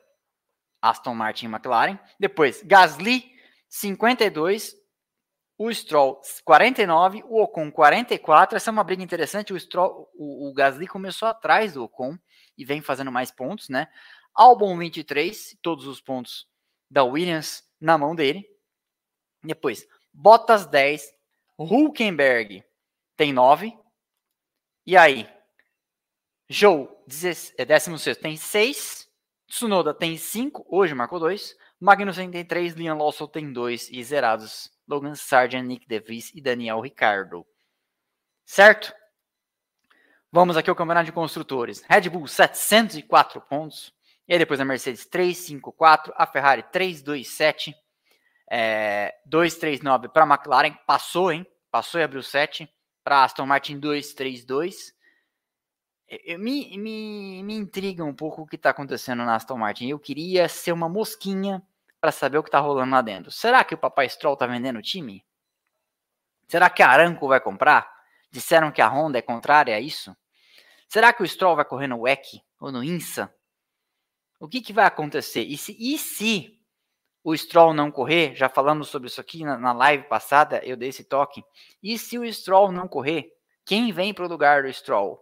[0.82, 2.00] Aston Martin e McLaren.
[2.20, 3.32] Depois Gasly
[3.70, 4.76] 52,
[5.56, 8.58] o Stroll 49, o Ocon 44.
[8.58, 9.54] Essa é uma briga interessante.
[9.54, 12.18] O Stroll, o, o Gasly começou atrás do Ocon
[12.58, 13.88] e vem fazendo mais pontos, né?
[14.34, 16.48] Albon 23, todos os pontos
[16.90, 18.48] da Williams na mão dele.
[19.44, 21.12] Depois, Bottas 10,
[21.58, 22.64] Hulkenberg
[23.16, 23.78] tem 9.
[24.86, 25.30] E aí,
[26.50, 29.10] Joe, 16 é, tem 6.
[29.48, 31.56] Tsunoda tem 5, hoje marcou 2.
[31.80, 36.80] Magnussen tem 3, Liam Lawson tem 2 e zerados Logan Sargent, Nick DeVries e Daniel
[36.80, 37.46] Ricardo.
[38.46, 38.94] Certo?
[40.36, 41.84] Vamos aqui ao campeonato de construtores.
[41.88, 43.94] Red Bull 704 pontos,
[44.28, 47.76] E depois a Mercedes 354, a Ferrari 327,
[48.50, 51.46] é, 239 para a McLaren, passou, hein?
[51.70, 52.68] Passou e abriu 7.
[53.04, 54.96] Para Aston Martin 232.
[56.26, 59.90] Eu, me, me, me intriga um pouco o que está acontecendo na Aston Martin.
[59.90, 61.62] Eu queria ser uma mosquinha
[62.02, 63.30] para saber o que está rolando lá dentro.
[63.30, 65.24] Será que o papai Stroll está vendendo o time?
[66.48, 67.88] Será que a Aranco vai comprar?
[68.32, 70.12] Disseram que a Honda é contrária a isso?
[70.94, 73.34] Será que o Stroll vai correr no WEC ou no INSA?
[74.40, 75.42] O que, que vai acontecer?
[75.42, 76.62] E se, e se
[77.24, 78.36] o Stroll não correr?
[78.36, 81.44] Já falamos sobre isso aqui na, na live passada, eu dei esse toque.
[81.82, 83.34] E se o Stroll não correr?
[83.66, 85.20] Quem vem para o lugar do Stroll?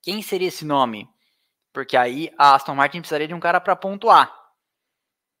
[0.00, 1.06] Quem seria esse nome?
[1.70, 4.34] Porque aí a Aston Martin precisaria de um cara para pontuar.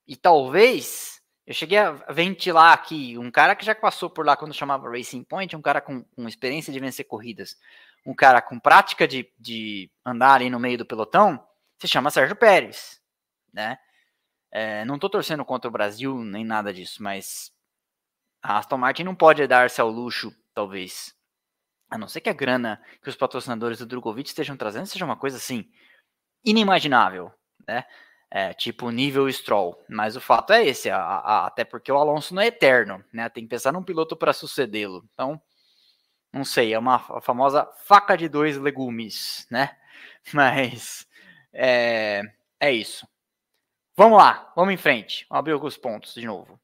[0.06, 4.54] E talvez eu cheguei a ventilar aqui um cara que já passou por lá quando
[4.54, 7.56] chamava Racing Point, um cara com, com experiência de vencer corridas,
[8.04, 11.42] um cara com prática de, de andar ali no meio do pelotão
[11.78, 13.00] se chama Sérgio Pérez,
[13.52, 13.78] né?
[14.50, 17.50] É, não estou torcendo contra o Brasil nem nada disso, mas
[18.42, 21.14] a Aston Martin não pode dar-se ao luxo, talvez,
[21.90, 25.16] a não ser que a grana que os patrocinadores do Drogovic estejam trazendo seja uma
[25.16, 25.68] coisa assim
[26.44, 27.32] inimaginável,
[27.66, 27.84] né?
[28.30, 29.80] É, tipo nível Stroll.
[29.88, 33.28] Mas o fato é esse, a, a, até porque o Alonso não é eterno, né?
[33.28, 35.08] Tem que pensar num piloto para sucedê-lo.
[35.12, 35.40] Então,
[36.34, 39.76] não sei, é uma famosa faca de dois legumes, né?
[40.34, 41.06] Mas
[41.52, 42.22] é,
[42.58, 43.06] é isso.
[43.96, 45.24] Vamos lá, vamos em frente.
[45.28, 46.60] Vamos abrir alguns pontos de novo.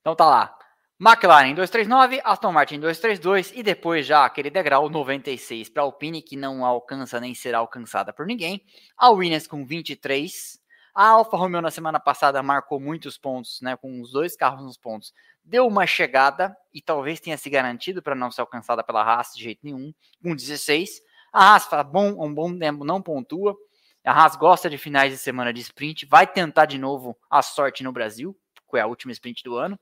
[0.00, 0.58] Então tá lá.
[1.00, 6.36] McLaren 239, Aston Martin 232 e depois já aquele degrau 96 para a Alpine que
[6.36, 8.64] não alcança nem será alcançada por ninguém.
[8.96, 10.58] A Williams com 23.
[10.94, 14.76] A Alfa Romeo na semana passada marcou muitos pontos, né, com os dois carros nos
[14.76, 15.12] pontos.
[15.42, 19.42] Deu uma chegada e talvez tenha se garantido para não ser alcançada pela Haas de
[19.42, 19.92] jeito nenhum,
[20.22, 21.02] com 16.
[21.32, 23.56] A Haas faz bom, um bom tempo, não pontua.
[24.04, 27.82] A Haas gosta de finais de semana de sprint, vai tentar de novo a sorte
[27.82, 28.38] no Brasil,
[28.70, 29.76] que é a última sprint do ano.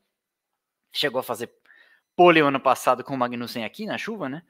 [0.91, 1.53] Chegou a fazer
[2.17, 4.43] pole ano passado com o Magnussen aqui na chuva, né?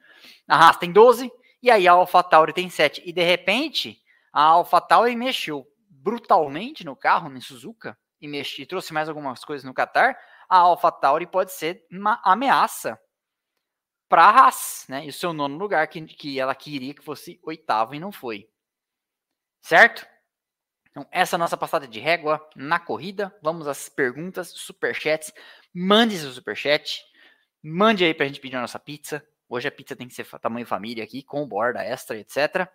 [0.46, 1.28] A Haas tem 12
[1.60, 3.02] e aí a AlphaTauri tem 7.
[3.04, 4.00] E de repente,
[4.32, 5.66] a AlphaTauri mexeu
[6.02, 10.16] brutalmente no carro, em Suzuka, e, mexi, trouxe mais algumas coisas no Qatar.
[10.48, 13.00] A AlphaTauri pode ser uma ameaça
[14.08, 15.04] para a Haas, né?
[15.06, 18.48] E o seu nono lugar, que, que ela queria que fosse oitavo e não foi.
[19.60, 20.06] Certo?
[20.90, 23.34] Então, essa é a nossa passada de régua na corrida.
[23.42, 25.32] Vamos às perguntas, superchats.
[25.72, 27.02] Mande seu superchat.
[27.62, 29.26] Mande aí pra gente pedir a nossa pizza.
[29.48, 32.68] Hoje a pizza tem que ser tamanho família aqui, com borda extra, etc.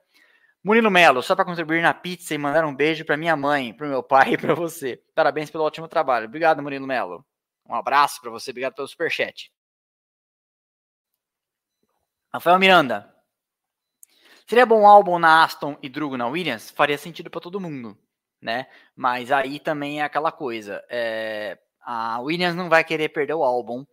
[0.63, 3.87] Murilo Melo, só para contribuir na pizza e mandar um beijo para minha mãe, para
[3.87, 5.01] meu pai e para você.
[5.15, 6.25] Parabéns pelo ótimo trabalho.
[6.27, 7.25] Obrigado, Murilo Melo.
[7.67, 9.51] Um abraço para você, obrigado pelo superchat.
[12.33, 13.13] Rafael Miranda.
[14.45, 16.71] Seria bom álbum na Aston e Drugo na Williams?
[16.71, 17.97] Faria sentido para todo mundo,
[18.41, 18.67] né?
[18.95, 20.83] Mas aí também é aquela coisa.
[20.89, 23.85] É, a Williams não vai querer perder o álbum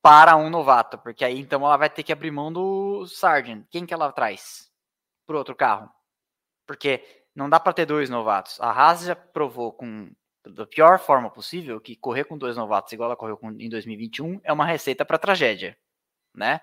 [0.00, 3.66] para um novato, porque aí então ela vai ter que abrir mão do Sargent.
[3.70, 4.70] Quem que ela traz
[5.26, 5.90] para outro carro?
[6.66, 7.04] Porque
[7.34, 8.60] não dá para ter dois novatos.
[8.60, 10.10] A Haas já provou com
[10.46, 14.40] da pior forma possível que correr com dois novatos igual ela correu com, em 2021
[14.44, 15.76] é uma receita para tragédia,
[16.34, 16.60] né?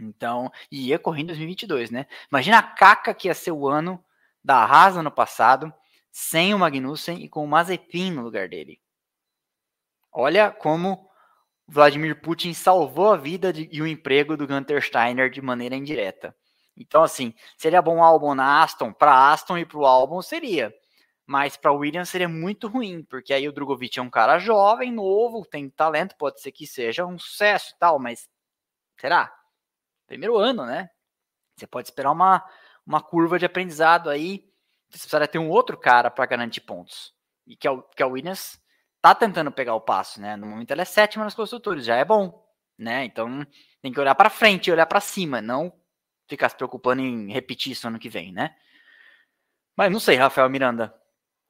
[0.00, 2.06] Então, e ia correr em 2022, né?
[2.30, 4.02] Imagina a caca que ia ser o ano
[4.42, 5.72] da Haas no passado,
[6.10, 8.80] sem o Magnussen e com o Mazepin no lugar dele.
[10.10, 11.08] Olha como
[11.66, 16.34] Vladimir Putin salvou a vida de, e o emprego do Gunter Steiner de maneira indireta.
[16.76, 18.92] Então, assim, seria bom o álbum na Aston?
[18.92, 20.74] Para Aston e para o álbum seria.
[21.26, 25.46] Mas para Williams seria muito ruim, porque aí o Drogovic é um cara jovem, novo,
[25.46, 28.28] tem talento, pode ser que seja um sucesso e tal, mas
[29.00, 29.32] será?
[30.06, 30.90] primeiro ano, né?
[31.56, 32.44] Você pode esperar uma,
[32.86, 34.44] uma curva de aprendizado aí.
[34.90, 37.14] Você precisaria ter um outro cara para garantir pontos.
[37.46, 38.60] E que é o, que é o Williams
[39.00, 40.36] tá tentando pegar o passo, né?
[40.36, 42.46] No momento ela é sétima nos construtores, já é bom,
[42.78, 43.04] né?
[43.04, 43.46] Então
[43.80, 45.72] tem que olhar para frente, olhar para cima, não
[46.26, 48.56] ficar se preocupando em repetir isso ano que vem, né?
[49.76, 50.94] Mas não sei, Rafael Miranda.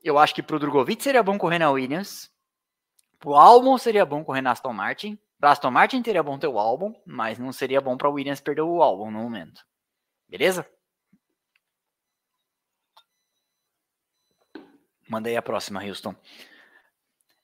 [0.03, 2.31] Eu acho que pro Drogovic seria bom correr na Williams.
[3.18, 5.18] Pro Albon seria bom correr na Aston Martin.
[5.39, 8.62] Para Aston Martin teria bom ter o álbum, mas não seria bom para Williams perder
[8.62, 9.64] o álbum no momento.
[10.29, 10.68] Beleza?
[15.09, 16.14] Mandei a próxima, Houston.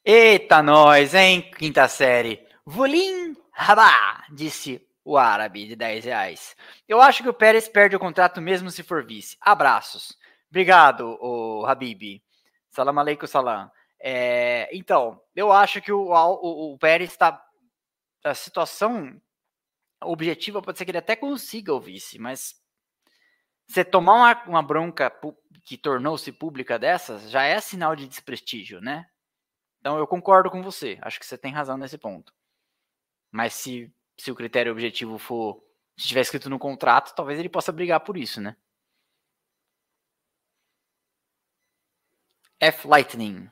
[0.04, 1.50] Eita, nós, hein?
[1.52, 2.46] Quinta série.
[2.64, 6.56] Volim Rabá, disse o árabe de 10 reais.
[6.88, 9.36] Eu acho que o Pérez perde o contrato mesmo se for vice.
[9.40, 10.16] Abraços.
[10.48, 12.22] Obrigado, o Habib.
[12.70, 13.70] Salam aleikum, salam.
[13.98, 17.42] É, então, eu acho que o, o, o Pérez está
[18.24, 19.20] a situação
[20.02, 22.54] objetiva pode ser que ele até consiga o vice, mas
[23.66, 25.12] você tomar uma, uma bronca
[25.64, 29.08] que tornou-se pública dessas já é sinal de desprestígio, né?
[29.78, 32.32] Então eu concordo com você, acho que você tem razão nesse ponto.
[33.30, 35.62] Mas se, se o critério objetivo for,
[35.96, 38.56] se estiver escrito no contrato, talvez ele possa brigar por isso, né?
[42.60, 43.50] F Lightning.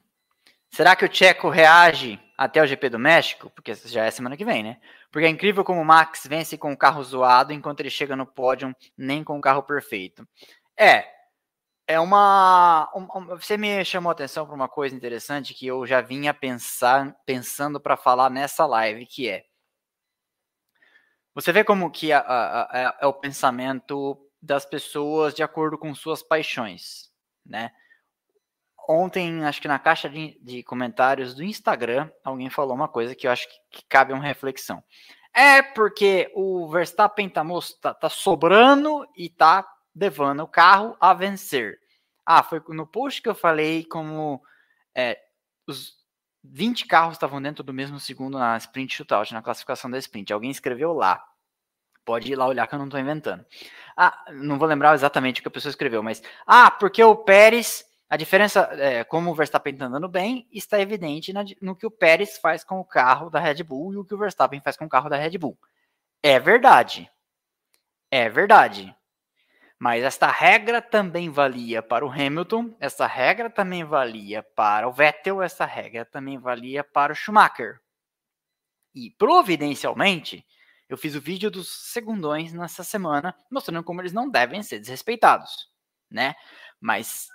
[0.71, 3.51] Será que o Checo reage até o GP do México?
[3.51, 4.81] Porque já é semana que vem, né?
[5.11, 8.27] Porque é incrível como o Max vence com o carro zoado enquanto ele chega no
[8.27, 10.29] pódio nem com o carro perfeito.
[10.77, 11.07] É,
[11.87, 16.03] é uma, uma, Você me chamou a atenção para uma coisa interessante que eu já
[16.03, 19.47] vinha pensar, pensando para falar nessa live, que é.
[21.39, 22.16] Você vê como que é,
[23.01, 27.12] é o pensamento das pessoas de acordo com suas paixões,
[27.47, 27.70] né?
[28.89, 33.28] Ontem, acho que na caixa de, de comentários do Instagram, alguém falou uma coisa que
[33.28, 34.82] eu acho que, que cabe uma reflexão.
[35.32, 37.45] É porque o Verstappen tá,
[37.80, 39.64] tá, tá sobrando e tá
[39.95, 41.78] levando o carro a vencer.
[42.26, 44.43] Ah, foi no post que eu falei como
[44.93, 45.16] é,
[45.68, 45.97] os
[46.51, 50.32] 20 carros estavam dentro do mesmo segundo na sprint shootout, na classificação da sprint.
[50.32, 51.24] Alguém escreveu lá.
[52.05, 53.44] Pode ir lá olhar que eu não estou inventando.
[53.96, 56.22] Ah, não vou lembrar exatamente o que a pessoa escreveu, mas.
[56.46, 57.86] Ah, porque o Pérez.
[58.11, 61.30] A diferença, é, como o Verstappen está andando bem, está evidente
[61.61, 64.18] no que o Pérez faz com o carro da Red Bull e o que o
[64.18, 65.59] Verstappen faz com o carro da Red Bull.
[66.22, 67.11] É verdade.
[68.11, 68.96] É verdade.
[69.79, 75.41] Mas esta regra também valia para o Hamilton, essa regra também valia para o Vettel,
[75.41, 77.81] essa regra também valia para o Schumacher.
[78.93, 80.45] E providencialmente,
[80.89, 85.68] eu fiz o vídeo dos segundões nessa semana, mostrando como eles não devem ser desrespeitados,
[86.11, 86.35] né?
[86.81, 87.29] Mas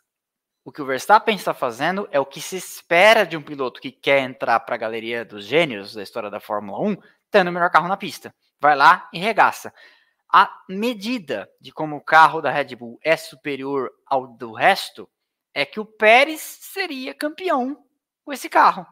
[0.66, 3.92] o que o Verstappen está fazendo é o que se espera de um piloto que
[3.92, 6.98] quer entrar para a galeria dos gênios da história da Fórmula 1,
[7.32, 8.36] tendo o melhor carro na pista.
[8.60, 9.74] Vai lá e regaça
[10.34, 15.08] a medida de como o carro da Red Bull é superior ao do resto
[15.54, 17.86] é que o Pérez seria campeão
[18.26, 18.84] com esse carro.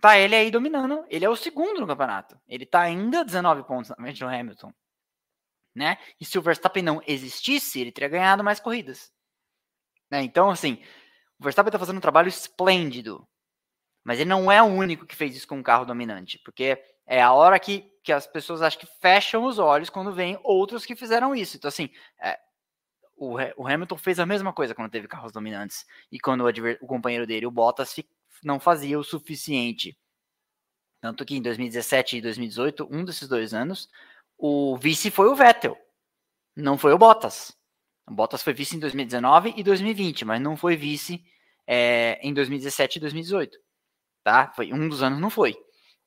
[0.00, 2.40] Tá ele aí dominando, ele é o segundo no campeonato.
[2.46, 4.72] Ele tá ainda 19 pontos na frente do Hamilton.
[5.74, 5.98] Né?
[6.20, 9.12] E se o Verstappen não existisse, ele teria ganhado mais corridas.
[10.08, 10.22] Né?
[10.22, 10.82] Então, assim,
[11.38, 13.26] o Verstappen tá fazendo um trabalho esplêndido.
[14.04, 17.20] Mas ele não é o único que fez isso com um carro dominante, porque é
[17.20, 20.94] a hora que, que as pessoas acho que fecham os olhos quando vem outros que
[20.94, 21.56] fizeram isso.
[21.56, 21.90] Então, assim,
[22.22, 22.38] é,
[23.16, 25.84] o, o, Hamilton fez a mesma coisa quando teve carros dominantes.
[26.12, 26.48] E quando o,
[26.80, 27.96] o companheiro dele, o Bottas,
[28.44, 29.98] não fazia o suficiente.
[31.00, 33.88] Tanto que em 2017 e 2018, um desses dois anos,
[34.38, 35.76] o vice foi o Vettel,
[36.54, 37.58] não foi o Bottas.
[38.08, 41.24] O Bottas foi vice em 2019 e 2020, mas não foi vice
[41.66, 43.58] é, em 2017 e 2018.
[44.22, 44.52] Tá?
[44.54, 45.56] Foi, um dos anos não foi.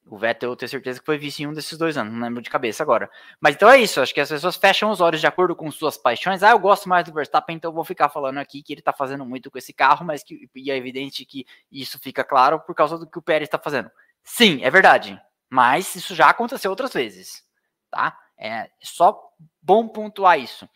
[0.05, 2.41] O Vettel, eu tenho certeza que foi vice em um desses dois anos, não lembro
[2.41, 3.09] de cabeça agora.
[3.39, 5.97] Mas então é isso, acho que as pessoas fecham os olhos de acordo com suas
[5.97, 6.43] paixões.
[6.43, 9.25] Ah, eu gosto mais do Verstappen, então vou ficar falando aqui que ele tá fazendo
[9.25, 12.97] muito com esse carro, mas que e é evidente que isso fica claro por causa
[12.97, 13.89] do que o Pérez está fazendo.
[14.23, 17.43] Sim, é verdade, mas isso já aconteceu outras vezes,
[17.89, 18.17] tá?
[18.37, 19.31] É só
[19.61, 20.67] bom pontuar isso.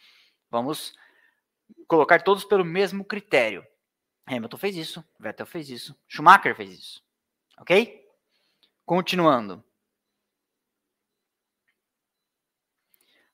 [0.49, 0.93] Vamos
[1.85, 3.65] colocar todos pelo mesmo critério.
[4.25, 7.03] Hamilton fez isso, Vettel fez isso, Schumacher fez isso,
[7.59, 8.06] ok?
[8.87, 9.61] Continuando.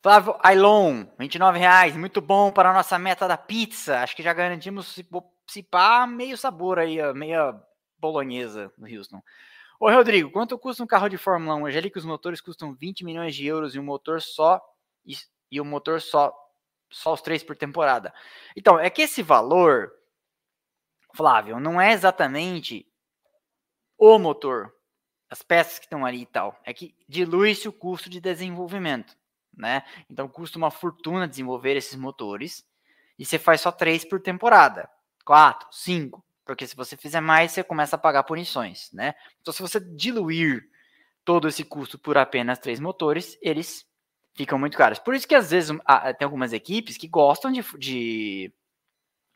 [0.02, 4.00] Flávio Ailon, 29 reais, muito bom para a nossa meta da pizza.
[4.00, 5.08] Acho que já garantimos se,
[5.46, 7.56] se pá, meio sabor aí, meia
[8.00, 9.22] bolonhesa no Houston.
[9.80, 11.68] Oi, Rodrigo, quanto custa um carro de Fórmula 1?
[11.68, 14.60] Eu já li que os motores custam 20 milhões de euros e um motor só
[15.06, 15.14] e,
[15.52, 16.34] e o motor só
[16.90, 18.12] só os três por temporada.
[18.58, 19.94] Então, é que esse valor,
[21.16, 22.92] Flávio, não é exatamente
[24.00, 24.74] o motor
[25.34, 29.18] as peças que estão ali e tal, é que dilui-se o custo de desenvolvimento,
[29.52, 29.84] né?
[30.08, 32.64] Então custa uma fortuna desenvolver esses motores
[33.18, 34.88] e você faz só três por temporada,
[35.26, 39.16] quatro, cinco, porque se você fizer mais você começa a pagar punições, né?
[39.42, 40.70] Então se você diluir
[41.26, 43.88] todo esse custo por apenas três motores, eles
[44.36, 45.00] ficam muito caros.
[45.00, 45.76] Por isso que às vezes
[46.20, 48.54] tem algumas equipes que gostam de, de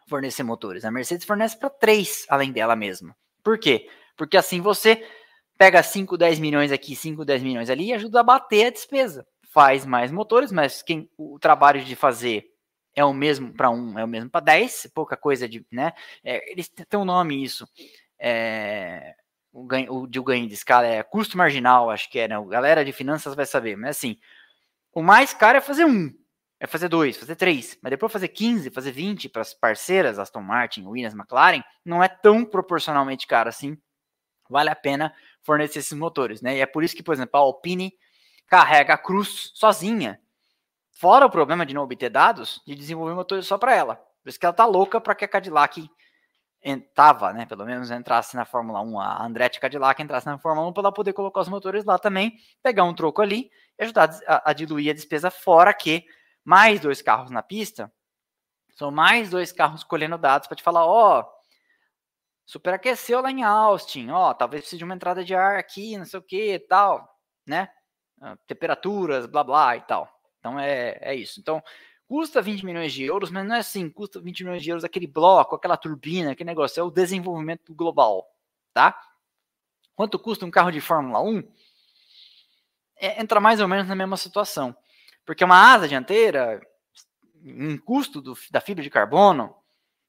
[0.07, 0.85] fornecer motores.
[0.85, 3.17] A Mercedes fornece para três, além dela mesma.
[3.43, 3.89] Por quê?
[4.15, 5.03] Porque assim você
[5.57, 9.25] pega 5, 10 milhões aqui, 5, 10 milhões ali e ajuda a bater a despesa.
[9.49, 12.45] Faz mais motores, mas quem o trabalho de fazer
[12.95, 15.93] é o mesmo para um, é o mesmo para 10, pouca coisa de, né?
[16.23, 17.67] É, eles têm um nome isso.
[18.19, 19.15] É,
[19.51, 22.35] o, ganho, o de ganho de escala é custo marginal, acho que é, né?
[22.35, 24.17] A galera de finanças vai saber, mas assim,
[24.91, 26.11] o mais caro é fazer um,
[26.59, 30.41] é fazer dois, fazer três, mas depois fazer 15, fazer 20 para as parceiras, Aston
[30.41, 33.77] Martin, Williams, McLaren, não é tão proporcionalmente caro assim.
[34.49, 35.13] Vale a pena
[35.47, 36.57] fornecer esses motores, né?
[36.57, 37.91] E é por isso que, por exemplo, a Alpine
[38.47, 40.21] carrega a Cruz sozinha,
[40.99, 43.95] Fora o problema de não obter dados, de desenvolver motores só para ela.
[44.23, 45.87] Por isso que ela tá louca para que a Cadillac
[46.95, 50.73] tava, né, pelo menos entrasse na Fórmula 1, a Andretti Cadillac entrasse na Fórmula 1
[50.73, 54.49] para ela poder colocar os motores lá também, pegar um troco ali e ajudar a,
[54.49, 56.03] a diluir a despesa fora que
[56.43, 57.93] mais dois carros na pista
[58.75, 61.25] são mais dois carros colhendo dados para te falar, ó, oh,
[62.47, 66.17] superaqueceu lá em Austin, ó, talvez precise de uma entrada de ar aqui, não sei
[66.17, 67.05] o que, tal,
[67.45, 67.69] né?
[68.21, 70.09] Ah, temperaturas, blá blá e tal.
[70.39, 71.41] Então é, é isso.
[71.41, 71.61] Então,
[72.07, 75.05] custa 20 milhões de euros, mas não é assim, custa 20 milhões de euros aquele
[75.05, 78.25] bloco, aquela turbina, aquele negócio, é o desenvolvimento global,
[78.73, 78.97] tá?
[79.93, 81.43] Quanto custa um carro de Fórmula 1?
[82.95, 84.75] É, entra mais ou menos na mesma situação.
[85.25, 86.61] Porque uma asa dianteira,
[87.43, 89.53] em custo do, da fibra de carbono,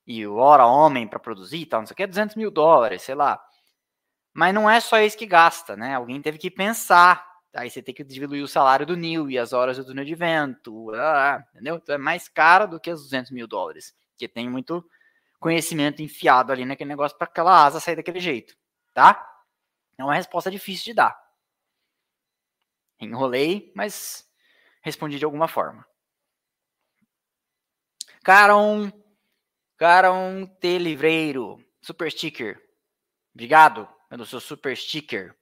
[0.09, 2.51] e o hora homem para produzir e tal, não sei o que, é 200 mil
[2.51, 3.41] dólares, sei lá.
[4.35, 5.95] Mas não é só isso que gasta, né?
[5.95, 9.53] Alguém teve que pensar Aí você tem que diluir o salário do Nil e as
[9.53, 10.93] horas do túnel de vento,
[11.51, 11.77] entendeu?
[11.77, 14.89] Então é mais caro do que os 200 mil dólares, porque tem muito
[15.41, 18.55] conhecimento enfiado ali naquele negócio para aquela asa sair daquele jeito,
[18.93, 19.27] tá?
[19.97, 21.19] É uma resposta difícil de dar.
[23.01, 24.29] Enrolei, mas
[24.83, 25.87] respondi de alguma forma.
[28.23, 28.93] Caron,
[29.79, 30.79] Caron T.
[30.79, 32.61] Livreiro, super sticker.
[33.35, 35.39] Obrigado pelo seu super sticker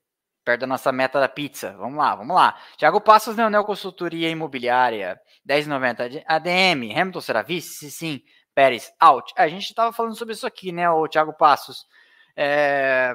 [0.46, 1.72] perto da nossa meta da pizza.
[1.76, 2.56] Vamos lá, vamos lá.
[2.76, 7.90] Tiago Passos, Neonel Consultoria Imobiliária, 10,90 ADM, Hamilton será vice?
[7.90, 8.22] Sim,
[8.54, 9.32] Pérez, out.
[9.36, 11.84] A gente estava falando sobre isso aqui, né, o Tiago Passos.
[12.36, 13.12] É...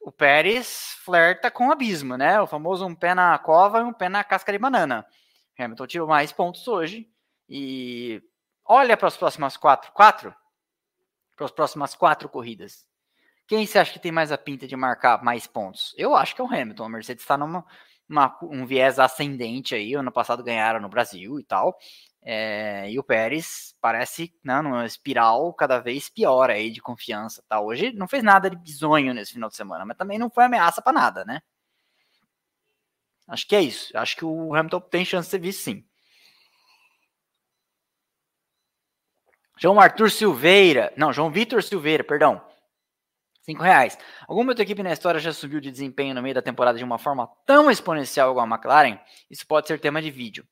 [0.00, 2.40] O Pérez flerta com o abismo, né?
[2.40, 5.06] O famoso um pé na cova e um pé na casca de banana.
[5.56, 7.08] Hamilton tirou mais pontos hoje
[7.48, 8.20] e
[8.64, 10.34] olha para as próximas quatro, quatro?
[11.36, 12.86] Para as próximas quatro corridas.
[13.46, 15.94] Quem você acha que tem mais a pinta de marcar mais pontos?
[15.96, 16.84] Eu acho que é o Hamilton.
[16.84, 17.64] A Mercedes está numa
[18.08, 19.94] uma, um viés ascendente aí.
[19.94, 21.76] Ano passado ganharam no Brasil e tal.
[22.24, 27.42] É, e o Pérez parece né, numa espiral cada vez pior aí de confiança.
[27.48, 27.60] Tá?
[27.60, 30.80] Hoje não fez nada de bizonho nesse final de semana, mas também não foi ameaça
[30.80, 31.42] para nada, né?
[33.26, 33.96] Acho que é isso.
[33.96, 35.84] Acho que o Hamilton tem chance de ser visto sim.
[39.58, 42.44] João Arthur Silveira, não, João Vitor Silveira, perdão.
[43.42, 43.98] 5 reais.
[44.28, 46.98] Alguma outra equipe na história já subiu de desempenho no meio da temporada de uma
[46.98, 48.98] forma tão exponencial igual a McLaren?
[49.28, 50.46] Isso pode ser tema de vídeo.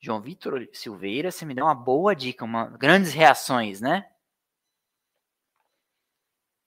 [0.00, 4.08] João Vitor Silveira, você me deu uma boa dica, uma, grandes reações, né?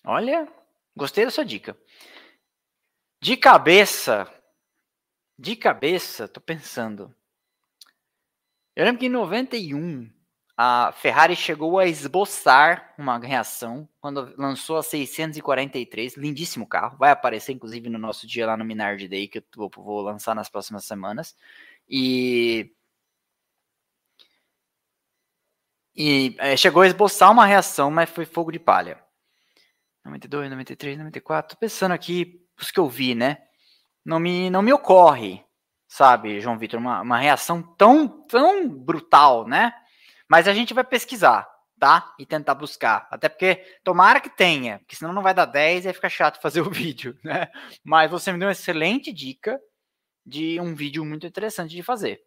[0.04, 0.48] Olha,
[0.96, 1.78] gostei da sua dica.
[3.22, 4.28] De cabeça,
[5.38, 7.16] de cabeça, tô pensando.
[8.76, 10.17] Eu lembro que em 91
[10.58, 17.52] a Ferrari chegou a esboçar uma reação quando lançou a 643, lindíssimo carro, vai aparecer
[17.54, 21.36] inclusive no nosso dia lá no Minard Day, que eu vou lançar nas próximas semanas.
[21.88, 22.74] E,
[25.96, 29.00] e é, chegou a esboçar uma reação, mas foi fogo de palha.
[30.06, 33.44] 92, 93, 94, tô pensando aqui os que eu vi, né?
[34.04, 35.46] Não me, não me ocorre,
[35.88, 39.72] sabe, João Vitor, uma, uma reação tão, tão brutal, né?
[40.30, 41.48] Mas a gente vai pesquisar,
[41.80, 42.14] tá?
[42.20, 43.08] E tentar buscar.
[43.10, 46.40] Até porque tomara que tenha, porque senão não vai dar 10 e aí fica chato
[46.42, 47.48] fazer o vídeo, né?
[47.84, 49.60] Mas você me deu uma excelente dica
[50.26, 52.22] de um vídeo muito interessante de fazer,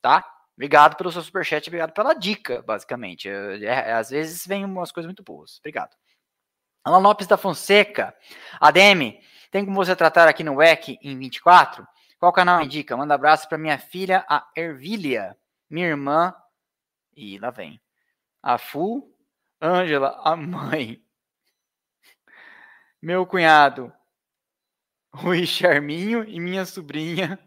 [0.00, 0.24] tá?
[0.56, 3.28] Obrigado pelo seu superchat, obrigado pela dica, basicamente.
[3.28, 5.58] É, é, às vezes vem umas coisas muito boas.
[5.58, 5.96] Obrigado.
[6.84, 8.14] Alan Lopes da Fonseca.
[8.60, 9.18] ADM,
[9.50, 11.86] tem como você tratar aqui no WEC em 24?
[12.18, 12.96] Qual canal indica?
[12.96, 15.34] Manda abraço para minha filha, a Ervília.
[15.68, 16.34] Minha irmã,
[17.16, 17.80] e lá vem.
[18.42, 19.14] A Fu,
[19.60, 21.02] Ângela, a mãe.
[23.02, 23.92] Meu cunhado,
[25.12, 27.38] Rui Charminho e minha sobrinha,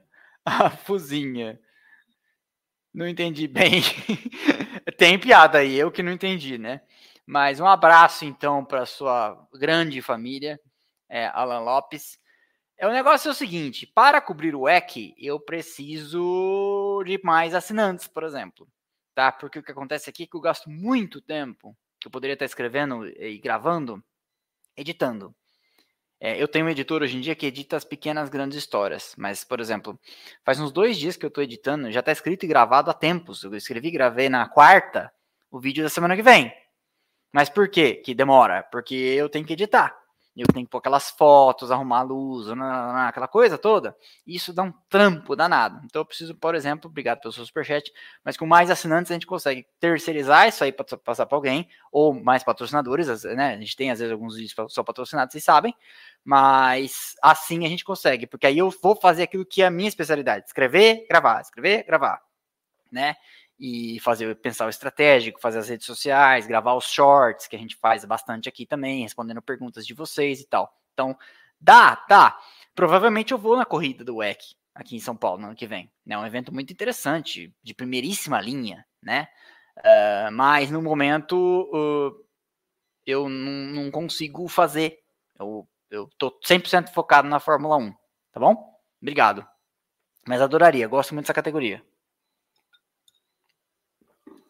[0.46, 1.60] a Fuzinha.
[2.94, 3.82] Não entendi bem.
[4.98, 6.82] Tem piada aí, eu que não entendi, né?
[7.26, 10.60] Mas um abraço então para sua grande família,
[11.10, 12.20] é, Alan Lopes.
[12.78, 18.08] É, o negócio é o seguinte: para cobrir o EC, eu preciso de mais assinantes,
[18.08, 18.68] por exemplo
[19.14, 19.32] tá?
[19.32, 22.46] Porque o que acontece aqui é que eu gasto muito tempo que eu poderia estar
[22.46, 24.04] escrevendo e gravando,
[24.76, 25.34] editando.
[26.20, 29.44] É, eu tenho um editor hoje em dia que edita as pequenas grandes histórias, mas,
[29.44, 30.00] por exemplo,
[30.44, 33.44] faz uns dois dias que eu estou editando, já está escrito e gravado há tempos.
[33.44, 35.12] Eu escrevi e gravei na quarta
[35.52, 36.54] o vídeo da semana que vem.
[37.32, 38.64] Mas por quê que demora?
[38.64, 40.03] Porque eu tenho que editar
[40.42, 42.48] eu tenho que pôr aquelas fotos, arrumar a luz,
[43.08, 43.96] aquela coisa toda.
[44.26, 45.80] Isso dá um trampo danado.
[45.86, 49.28] Então eu preciso, por exemplo, obrigado pelo seu superchat, mas com mais assinantes a gente
[49.28, 53.54] consegue terceirizar isso aí para passar para alguém, ou mais patrocinadores, né?
[53.54, 55.76] A gente tem às vezes alguns vídeos só patrocinados, vocês sabem,
[56.26, 59.90] mas assim a gente consegue, porque aí eu vou fazer aquilo que é a minha
[59.90, 62.22] especialidade: escrever, gravar, escrever, gravar.
[62.92, 63.16] né?
[63.60, 67.76] E fazer pensar o estratégico, fazer as redes sociais, gravar os shorts, que a gente
[67.76, 70.74] faz bastante aqui também, respondendo perguntas de vocês e tal.
[70.94, 71.18] Então,
[71.60, 72.40] dá, tá.
[72.76, 75.92] Provavelmente eu vou na corrida do WEC aqui em São Paulo no ano que vem.
[76.08, 79.28] É um evento muito interessante, de primeiríssima linha, né?
[79.78, 81.36] Uh, mas no momento
[81.74, 82.26] uh,
[83.06, 85.00] eu não, não, consigo fazer.
[85.40, 87.92] Eu, eu tô 100% focado na Fórmula 1,
[88.32, 88.56] tá bom?
[89.02, 89.46] Obrigado.
[90.28, 91.84] Mas adoraria, gosto muito dessa categoria.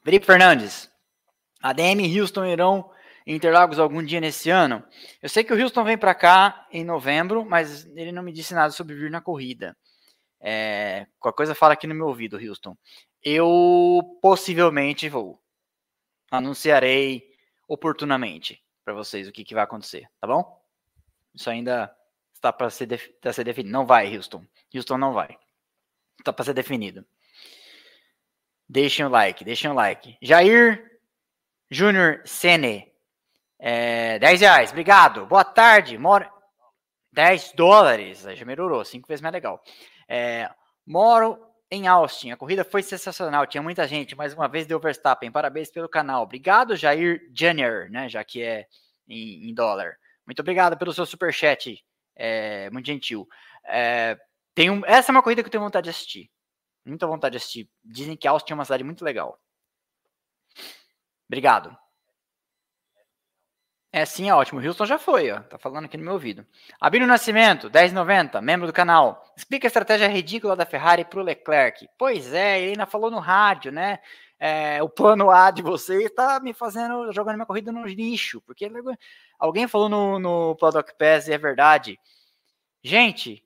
[0.03, 0.91] Felipe Fernandes.
[1.61, 2.91] ADM e Houston irão
[3.25, 4.83] Interlagos algum dia nesse ano?
[5.21, 8.53] Eu sei que o Houston vem para cá em novembro, mas ele não me disse
[8.53, 9.77] nada sobre vir na corrida.
[10.41, 12.75] É, qualquer coisa fala aqui no meu ouvido, Houston.
[13.23, 15.41] Eu possivelmente vou.
[16.29, 17.23] Anunciarei
[17.65, 20.61] oportunamente para vocês o que, que vai acontecer, tá bom?
[21.33, 21.95] Isso ainda
[22.33, 23.71] está para ser, tá ser definido.
[23.71, 24.45] Não vai, Houston.
[24.75, 25.37] Houston não vai.
[26.19, 27.05] Está para ser definido.
[28.73, 30.17] Deixem o like, deixem o like.
[30.19, 30.99] Jair
[31.69, 32.91] Júnior Sene.
[33.59, 35.27] É, 10 reais, obrigado.
[35.27, 35.95] Boa tarde.
[35.95, 36.27] Mora.
[37.11, 38.23] 10 dólares.
[38.23, 39.63] Já melhorou, 5 vezes mais legal.
[40.09, 40.49] É,
[40.87, 42.31] moro em Austin.
[42.31, 43.45] A corrida foi sensacional.
[43.45, 44.15] Tinha muita gente.
[44.15, 45.31] Mais uma vez deu Verstappen.
[45.31, 46.23] Parabéns pelo canal.
[46.23, 48.09] Obrigado, Jair Jenner, né?
[48.09, 48.65] Já que é
[49.07, 49.97] em, em dólar.
[50.25, 51.79] Muito obrigado pelo seu super chat.
[52.15, 53.29] É, muito gentil.
[53.65, 54.17] É,
[54.61, 56.31] um, essa é uma corrida que eu tenho vontade de assistir.
[56.85, 57.69] Muita vontade de assistir.
[57.83, 59.39] Dizem que Austin é uma cidade muito legal.
[61.27, 61.75] Obrigado.
[63.95, 64.59] É, sim, é ótimo.
[64.59, 65.39] O Houston já foi, ó.
[65.41, 66.43] Tá falando aqui no meu ouvido.
[66.81, 69.23] Abílio Nascimento, 10,90, membro do canal.
[69.37, 71.87] Explica a estratégia ridícula da Ferrari pro Leclerc.
[71.95, 73.99] Pois é, ele ainda falou no rádio, né?
[74.39, 78.41] É, o plano A de vocês tá me fazendo, jogando minha corrida no lixo.
[78.41, 78.67] Porque
[79.37, 81.99] alguém falou no, no Paddock Pass e é verdade.
[82.83, 83.45] Gente,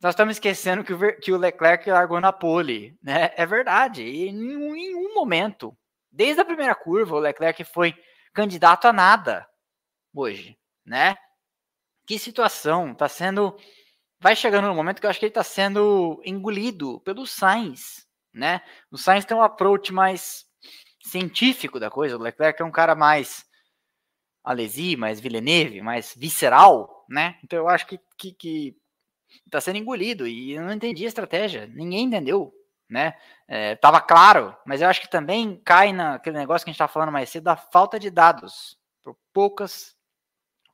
[0.00, 3.32] nós estamos esquecendo que o, que o Leclerc largou na pole, né?
[3.36, 4.02] É verdade.
[4.02, 5.76] E em nenhum momento,
[6.10, 7.94] desde a primeira curva, o Leclerc foi
[8.32, 9.46] candidato a nada
[10.14, 11.16] hoje, né?
[12.06, 13.56] Que situação, tá sendo
[14.20, 18.60] vai chegando no momento que eu acho que ele tá sendo engolido pelo Sainz, né?
[18.90, 20.44] O Sainz tem um approach mais
[21.02, 23.44] científico da coisa, o Leclerc é um cara mais
[24.42, 27.38] Alesi, mais Villeneuve, mais visceral, né?
[27.44, 28.76] Então eu acho que, que, que
[29.50, 32.52] tá sendo engolido e eu não entendi a estratégia, ninguém entendeu,
[32.88, 33.14] né?
[33.46, 36.92] É, tava claro, mas eu acho que também cai naquele negócio que a gente tava
[36.92, 39.96] falando mais cedo da falta de dados por poucas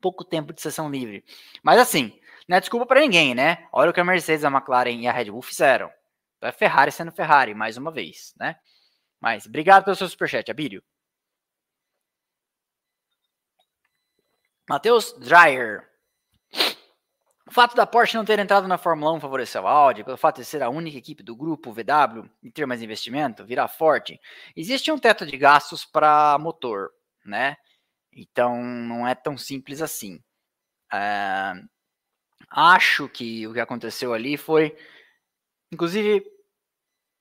[0.01, 1.25] pouco tempo de sessão livre.
[1.63, 3.67] Mas assim, não é desculpa para ninguém, né?
[3.73, 5.91] Olha o que a Mercedes, a McLaren e a Red Bull fizeram.
[6.43, 8.57] É Ferrari sendo Ferrari, mais uma vez, né?
[9.19, 10.83] Mas obrigado pelo seu superchat, Abílio.
[14.69, 15.89] Matheus Dreyer.
[17.55, 20.41] O fato da Porsche não ter entrado na Fórmula 1 favoreceu a Audi, pelo fato
[20.41, 24.21] de ser a única equipe do grupo VW e ter mais investimento, virar forte.
[24.57, 26.91] Existe um teto de gastos para motor,
[27.25, 27.57] né?
[28.13, 30.21] Então, não é tão simples assim.
[30.93, 31.53] É,
[32.51, 34.77] acho que o que aconteceu ali foi,
[35.71, 36.27] inclusive,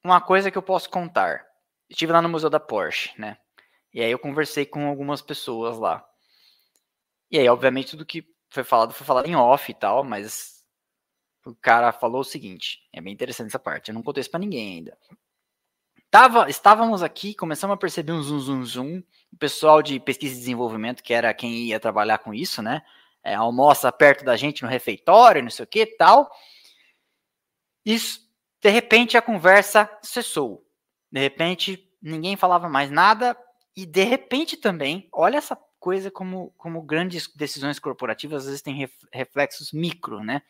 [0.04, 1.46] uma coisa que eu posso contar.
[1.88, 3.38] Estive lá no Museu da Porsche, né?
[3.94, 6.04] E aí eu conversei com algumas pessoas lá.
[7.30, 10.64] E aí, obviamente, tudo que foi falado foi falado em off e tal, mas
[11.46, 13.90] o cara falou o seguinte: é bem interessante essa parte.
[13.90, 14.98] Eu não contei isso pra ninguém ainda.
[16.12, 19.04] Tava, estávamos aqui, começamos a perceber um zoom, zoom, zoom.
[19.32, 22.84] O pessoal de pesquisa e desenvolvimento, que era quem ia trabalhar com isso, né?
[23.24, 26.30] É, almoça perto da gente no refeitório, não sei o que tal.
[27.84, 28.20] Isso,
[28.62, 30.64] de repente, a conversa cessou.
[31.12, 33.36] De repente, ninguém falava mais nada.
[33.76, 38.90] E de repente também, olha essa coisa como, como grandes decisões corporativas às vezes têm
[39.12, 40.42] reflexos micro, né?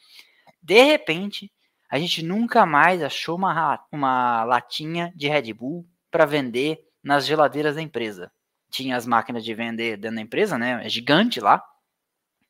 [0.61, 1.51] De repente,
[1.89, 7.73] a gente nunca mais achou uma, uma latinha de Red Bull para vender nas geladeiras
[7.73, 8.31] da empresa.
[8.69, 10.85] Tinha as máquinas de vender dentro da empresa, né?
[10.85, 11.63] É gigante lá.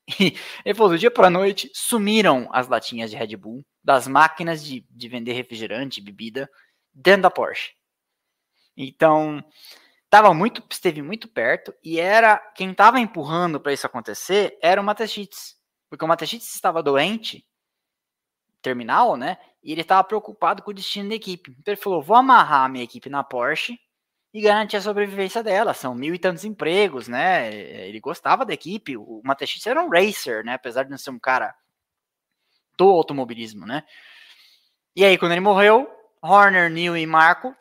[0.19, 4.61] E ele falou: do dia para noite sumiram as latinhas de Red Bull das máquinas
[4.61, 6.49] de, de vender refrigerante, bebida,
[6.93, 7.71] dentro da Porsche.
[8.75, 9.41] Então,
[10.14, 14.84] tava muito, esteve muito perto e era quem estava empurrando para isso acontecer era o
[14.84, 15.57] Matechitz,
[15.89, 17.43] porque o Matechitz estava doente
[18.61, 19.39] terminal, né?
[19.64, 21.55] E ele estava preocupado com o destino da equipe.
[21.57, 23.76] Então ele falou: vou amarrar a minha equipe na Porsche
[24.32, 25.74] e garantir a sobrevivência dela.
[25.74, 27.51] São mil e tantos empregos, né?
[27.51, 28.95] Ele gostava da equipe.
[28.95, 30.53] O Matechitz era um racer, né?
[30.53, 31.55] Apesar de não ser um cara
[32.78, 33.84] do automobilismo, né?
[34.95, 35.89] E aí, quando ele morreu,
[36.22, 37.55] Horner, Neil e Marco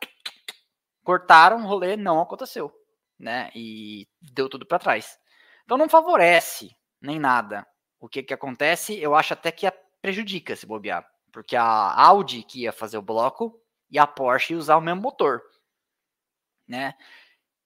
[1.03, 2.72] cortaram o rolê, não aconteceu,
[3.18, 3.50] né?
[3.55, 5.18] E deu tudo para trás.
[5.64, 7.66] Então não favorece nem nada.
[8.00, 8.98] O que que acontece?
[8.98, 11.07] Eu acho até que prejudica se bobear.
[11.32, 11.64] Porque a
[12.00, 15.42] Audi que ia fazer o bloco e a Porsche ia usar o mesmo motor.
[16.66, 16.94] né?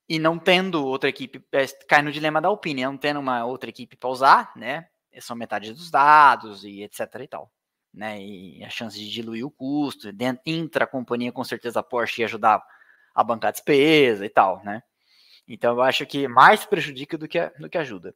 [0.09, 3.69] E não tendo outra equipe, é, cai no dilema da Alpine, não tendo uma outra
[3.69, 4.87] equipe para usar, né?
[5.19, 7.51] São metade dos dados e etc e tal.
[7.93, 11.83] Né, e a chance de diluir o custo, dentro, intra a companhia, com certeza a
[11.83, 12.63] Porsche ia ajudar
[13.17, 14.83] a bancar despesa e tal, né?
[15.47, 18.13] Então eu acho que mais prejudica do que, do que ajuda.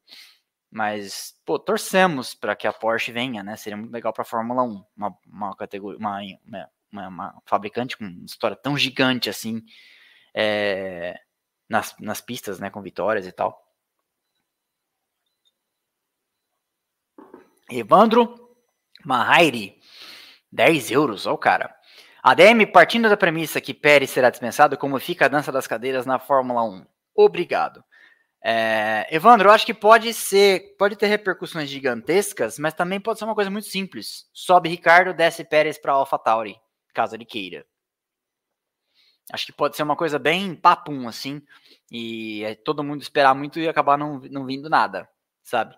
[0.70, 3.56] Mas, pô, torcemos para que a Porsche venha, né?
[3.58, 6.20] Seria muito legal para a Fórmula 1, uma, uma categoria, uma,
[6.92, 9.64] uma, uma, fabricante com uma história tão gigante assim
[10.36, 11.20] é,
[11.68, 12.70] nas, nas pistas, né?
[12.70, 13.60] Com vitórias e tal.
[17.72, 18.56] Evandro
[19.04, 19.80] Mahairi,
[20.52, 21.76] 10 euros, ó o cara.
[22.24, 26.20] ADM, partindo da premissa que Pérez será dispensado, como fica a dança das cadeiras na
[26.20, 26.86] Fórmula 1?
[27.16, 27.84] Obrigado.
[28.44, 33.26] É, Evandro, eu acho que pode ser, pode ter repercussões gigantescas, mas também pode ser
[33.26, 34.28] uma coisa muito simples.
[34.34, 36.56] Sobe Ricardo, desce Pérez para AlphaTauri,
[36.94, 37.66] caso ele queira.
[39.32, 41.42] Acho que pode ser uma coisa bem papum, assim,
[41.90, 45.08] e é todo mundo esperar muito e acabar não, não vindo nada,
[45.44, 45.76] sabe?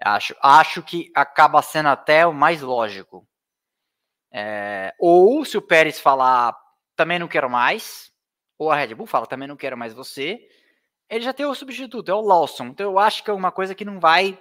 [0.00, 3.26] Acho, acho que acaba sendo até o mais lógico.
[4.36, 6.58] É, ou se o Pérez falar,
[6.96, 8.12] também não quero mais,
[8.58, 10.48] ou a Red Bull fala, também não quero mais você,
[11.08, 12.66] ele já tem o substituto, é o Lawson.
[12.66, 14.36] Então eu acho que é uma coisa que não vai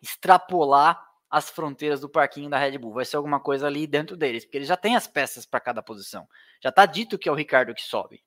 [0.00, 2.92] extrapolar as fronteiras do parquinho da Red Bull.
[2.92, 5.82] Vai ser alguma coisa ali dentro deles, porque eles já têm as peças para cada
[5.82, 6.28] posição.
[6.62, 8.22] Já está dito que é o Ricardo que sobe,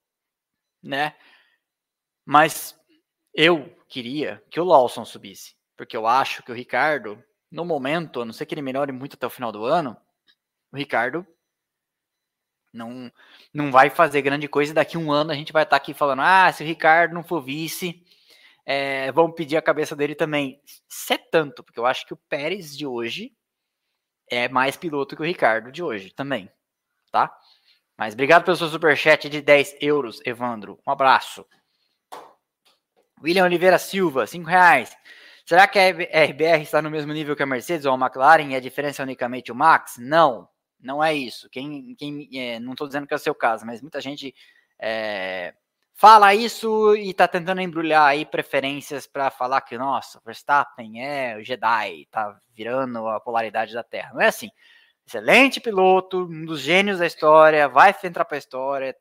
[0.84, 1.16] né?
[2.26, 2.78] Mas
[3.34, 8.26] eu queria que o Lawson subisse, porque eu acho que o Ricardo, no momento, a
[8.26, 9.95] não ser que ele melhore muito até o final do ano,
[10.72, 11.26] o Ricardo
[12.74, 13.11] não,
[13.53, 14.74] não vai fazer grande coisa.
[14.74, 17.24] Daqui um ano a gente vai estar tá aqui falando: ah, se o Ricardo não
[17.24, 18.03] for vice,
[18.65, 20.61] é, vamos pedir a cabeça dele também.
[20.88, 23.34] Se é tanto, porque eu acho que o Pérez de hoje
[24.30, 26.49] é mais piloto que o Ricardo de hoje também,
[27.11, 27.36] tá?
[27.97, 30.80] Mas obrigado pelo seu superchat de 10 euros, Evandro.
[30.88, 31.45] Um abraço.
[33.22, 34.95] William Oliveira Silva, 5 reais.
[35.45, 38.55] Será que a RBR está no mesmo nível que a Mercedes ou a McLaren e
[38.55, 39.95] a diferença é unicamente o Max?
[39.97, 40.47] Não.
[40.80, 41.49] Não é isso.
[41.49, 44.34] Quem, quem é, não estou dizendo que é o seu caso, mas muita gente
[44.80, 45.53] é,
[45.93, 51.43] fala isso e está tentando embrulhar aí preferências para falar que, nossa, Verstappen é o
[51.43, 54.13] Jedi, tá virando a polaridade da Terra.
[54.13, 54.49] Não é assim.
[55.05, 58.95] Excelente piloto, um dos gênios da história, vai entrar para a história.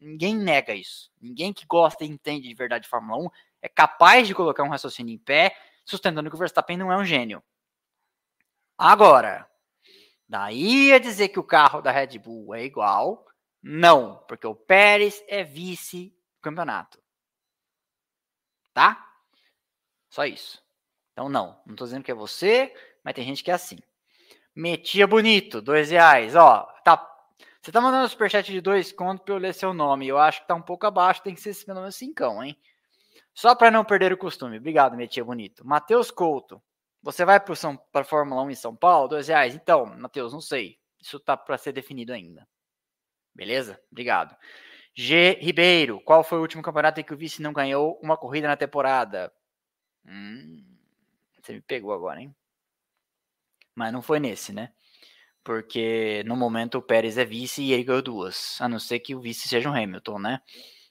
[0.00, 1.10] Ninguém nega isso.
[1.20, 3.30] Ninguém que gosta e entende de verdade de Fórmula 1
[3.62, 7.04] é capaz de colocar um raciocínio em pé, sustentando que o Verstappen não é um
[7.04, 7.42] gênio.
[8.76, 9.48] Agora,
[10.32, 13.26] Daí a dizer que o carro da Red Bull é igual,
[13.62, 16.98] não, porque o Pérez é vice do campeonato.
[18.72, 19.12] Tá?
[20.08, 20.58] Só isso.
[21.12, 21.60] Então, não.
[21.66, 22.74] Não tô dizendo que é você,
[23.04, 23.76] mas tem gente que é assim.
[24.56, 26.34] Metia bonito, dois reais.
[26.34, 27.06] Ó, tá.
[27.60, 30.08] Você tá mandando um superchat de dois contos pra eu ler seu nome.
[30.08, 32.58] Eu acho que tá um pouco abaixo, tem que ser pelo menos cincão, hein?
[33.34, 34.56] Só para não perder o costume.
[34.56, 35.62] Obrigado, Metia Bonito.
[35.62, 36.62] Matheus Couto.
[37.02, 39.08] Você vai para a Fórmula 1 em São Paulo?
[39.08, 39.54] Dois reais?
[39.54, 40.78] Então, Matheus, não sei.
[41.00, 42.46] Isso tá para ser definido ainda.
[43.34, 43.80] Beleza?
[43.90, 44.36] Obrigado.
[44.94, 45.38] G.
[45.40, 48.56] Ribeiro, qual foi o último campeonato em que o vice não ganhou uma corrida na
[48.56, 49.32] temporada?
[50.06, 50.64] Hum,
[51.40, 52.34] você me pegou agora, hein?
[53.74, 54.72] Mas não foi nesse, né?
[55.42, 58.60] Porque no momento o Pérez é vice e ele ganhou duas.
[58.60, 60.40] A não ser que o vice seja o Hamilton, né?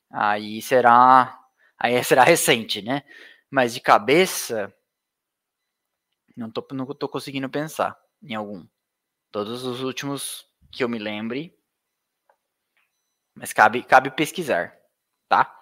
[0.09, 1.39] Aí será.
[1.79, 3.03] Aí será recente, né?
[3.49, 4.73] Mas de cabeça,
[6.35, 8.65] não tô, não tô conseguindo pensar em algum.
[9.31, 11.57] Todos os últimos que eu me lembre.
[13.33, 14.77] Mas cabe, cabe pesquisar,
[15.27, 15.57] tá?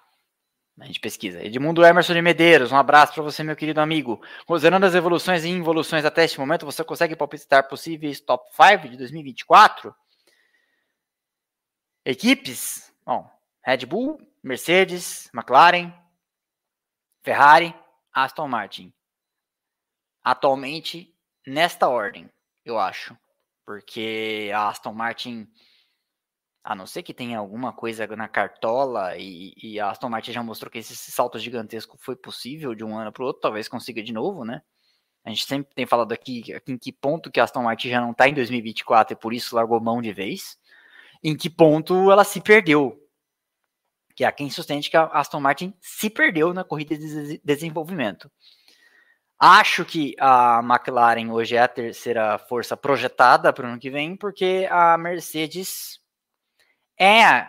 [0.80, 1.44] A gente pesquisa.
[1.44, 4.24] Edmundo Emerson de Medeiros, um abraço para você, meu querido amigo.
[4.46, 8.98] Considerando as evoluções e involuções até este momento, você consegue palpitar possíveis top 5 de
[8.98, 9.94] 2024?
[12.06, 12.91] Equipes?
[13.06, 13.30] Bom,
[13.62, 15.94] Red Bull, Mercedes, McLaren,
[17.22, 17.76] Ferrari,
[18.14, 18.94] Aston Martin
[20.24, 21.14] atualmente
[21.46, 22.30] nesta ordem,
[22.66, 23.18] eu acho.
[23.66, 25.48] Porque a Aston Martin,
[26.64, 30.44] a não ser que tenha alguma coisa na cartola, e, e a Aston Martin já
[30.44, 34.02] mostrou que esse salto gigantesco foi possível de um ano para o outro, talvez consiga
[34.02, 34.62] de novo, né?
[35.24, 38.02] A gente sempre tem falado aqui, aqui em que ponto que a Aston Martin já
[38.02, 40.58] não está em 2024 e por isso largou mão de vez.
[41.24, 42.98] Em que ponto ela se perdeu.
[44.16, 48.32] Que há quem sustente que a Aston Martin se perdeu na corrida de desenvolvimento.
[49.40, 54.14] Acho que a McLaren hoje é a terceira força projetada para o ano que vem,
[54.14, 56.02] porque a Mercedes
[56.99, 57.48] é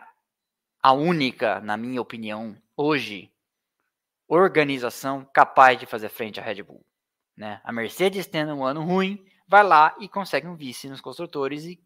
[0.81, 3.33] a única, na minha opinião, hoje,
[4.29, 6.87] organização capaz de fazer frente à Red Bull.
[7.37, 7.61] Né?
[7.65, 11.83] A Mercedes, tendo um ano ruim, vai lá e consegue um vice nos construtores e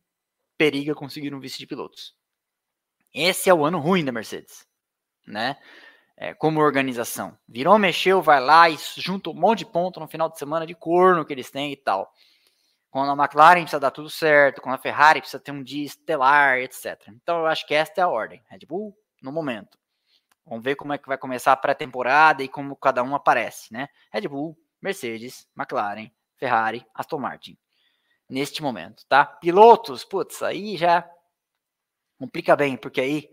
[0.59, 2.15] periga conseguir um vice de pilotos.
[3.15, 4.67] Esse é o ano ruim da Mercedes.
[5.27, 5.57] né?
[6.17, 7.37] É, como organização.
[7.49, 10.75] Virou, mexeu, vai lá e junta um monte de ponto no final de semana de
[10.75, 12.13] corno que eles têm e tal.
[12.89, 16.59] Quando a McLaren precisa dar tudo certo, quando a Ferrari precisa ter um dia estelar,
[16.59, 17.09] etc.
[17.09, 18.41] Então eu acho que esta é a ordem.
[18.49, 19.77] Red Bull no momento.
[20.47, 23.89] Vamos ver como é que vai começar a pré-temporada e como cada um aparece, né?
[24.13, 27.59] Red Bull, Mercedes, McLaren, Ferrari, Aston Martin.
[28.29, 29.25] Neste momento, tá?
[29.25, 31.09] Pilotos, putz, aí já
[32.19, 33.29] complica bem, porque aí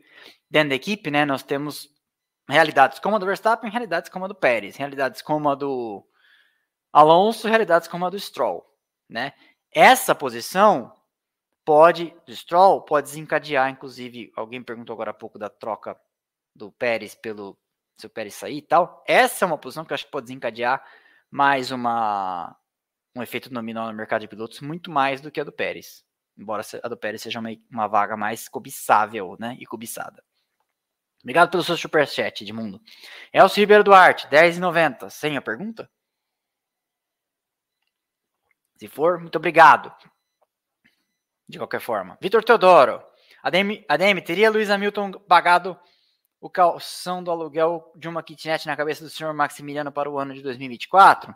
[0.49, 1.90] dentro da equipe, né, nós temos
[2.51, 6.05] realidades como a do Verstappen, realidades como a do Pérez, realidades como a do
[6.91, 8.65] Alonso, realidades como a do Stroll,
[9.09, 9.33] né?
[9.73, 10.93] Essa posição
[11.63, 15.97] pode, do Stroll, pode desencadear, inclusive, alguém perguntou agora há pouco da troca
[16.55, 17.57] do Pérez pelo
[17.97, 19.03] se o Pérez sair e tal.
[19.07, 20.83] Essa é uma posição que eu acho que pode desencadear
[21.29, 22.57] mais uma
[23.15, 26.03] um efeito nominal no mercado de pilotos muito mais do que a do Pérez.
[26.37, 29.55] Embora a do Pérez seja uma, uma vaga mais cobiçável, né?
[29.59, 30.23] E cobiçada.
[31.23, 32.81] Obrigado pelo seu superchat, Edmundo.
[33.31, 35.09] Elcio Ribeiro Duarte, 10,90.
[35.09, 35.89] Sem a pergunta?
[38.77, 39.93] Se for, muito obrigado.
[41.47, 42.17] De qualquer forma.
[42.19, 43.03] Vitor Teodoro.
[43.43, 45.79] ADM, ADM, teria Luiz Hamilton pagado
[46.39, 50.33] o calção do aluguel de uma kitnet na cabeça do senhor Maximiliano para o ano
[50.33, 51.35] de 2024?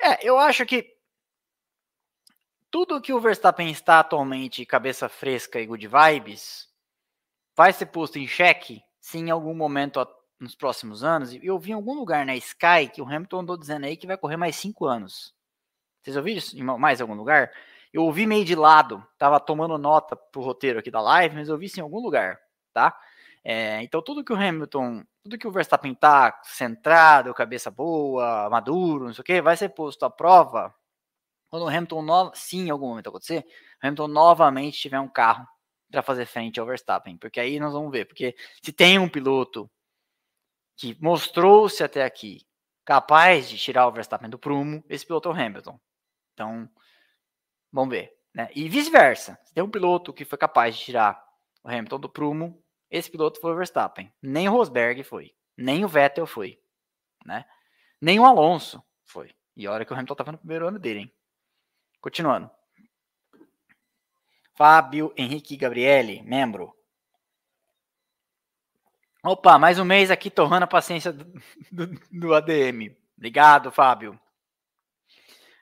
[0.00, 0.94] É, eu acho que
[2.70, 6.68] tudo que o Verstappen está atualmente cabeça fresca e good vibes
[7.56, 10.06] vai ser posto em xeque se em algum momento
[10.40, 11.32] nos próximos anos.
[11.42, 14.16] Eu vi em algum lugar na Sky que o Hamilton andou dizendo aí que vai
[14.16, 15.34] correr mais cinco anos.
[16.02, 17.50] Vocês ouviram isso em mais algum lugar?
[17.92, 21.54] Eu ouvi meio de lado, tava tomando nota pro roteiro aqui da live, mas eu
[21.54, 22.38] ouvi isso em algum lugar,
[22.72, 22.98] tá?
[23.44, 29.06] É, então, tudo que o Hamilton, tudo que o Verstappen tá centrado, cabeça boa, maduro,
[29.06, 30.74] não sei o que, vai ser posto à prova
[31.54, 32.32] quando o Hamilton, no...
[32.34, 33.46] sim, em algum momento acontecer,
[33.80, 35.46] o Hamilton novamente tiver um carro
[35.94, 39.70] para fazer frente ao Verstappen, porque aí nós vamos ver, porque se tem um piloto
[40.76, 42.44] que mostrou-se até aqui
[42.84, 45.80] capaz de tirar o Verstappen do prumo, esse piloto é o Hamilton.
[46.32, 46.68] Então,
[47.72, 48.12] vamos ver.
[48.34, 48.50] Né?
[48.54, 49.38] E vice-versa.
[49.44, 51.24] Se tem um piloto que foi capaz de tirar
[51.62, 54.12] o Hamilton do prumo, esse piloto foi o Verstappen.
[54.20, 55.34] Nem o Rosberg foi.
[55.56, 56.60] Nem o Vettel foi.
[57.24, 57.44] Né?
[58.00, 59.30] Nem o Alonso foi.
[59.56, 61.14] E olha que o Hamilton estava no primeiro ano dele, hein?
[62.00, 62.50] Continuando.
[64.56, 66.72] Fábio Henrique Gabriele, membro.
[69.24, 71.24] Opa, mais um mês aqui torrando a paciência do,
[71.72, 72.94] do, do ADM.
[73.16, 74.18] Obrigado, Fábio.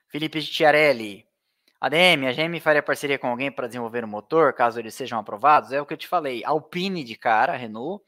[0.08, 1.26] Felipe Tiarelli.
[1.80, 5.18] ADM, a GM faria parceria com alguém para desenvolver o um motor, caso eles sejam
[5.18, 5.72] aprovados?
[5.72, 6.44] É o que eu te falei.
[6.44, 8.04] Alpine de cara, Renault.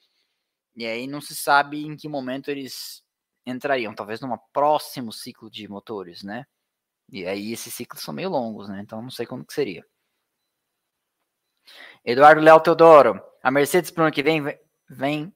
[0.77, 3.03] E aí não se sabe em que momento eles
[3.47, 3.95] entrariam.
[3.95, 6.45] Talvez num próximo ciclo de motores, né?
[7.11, 8.81] E aí esses ciclos são meio longos, né?
[8.83, 9.85] Então não sei quando que seria.
[12.05, 13.21] Eduardo Léo Teodoro.
[13.43, 14.43] A Mercedes para o ano que vem
[14.89, 15.35] vem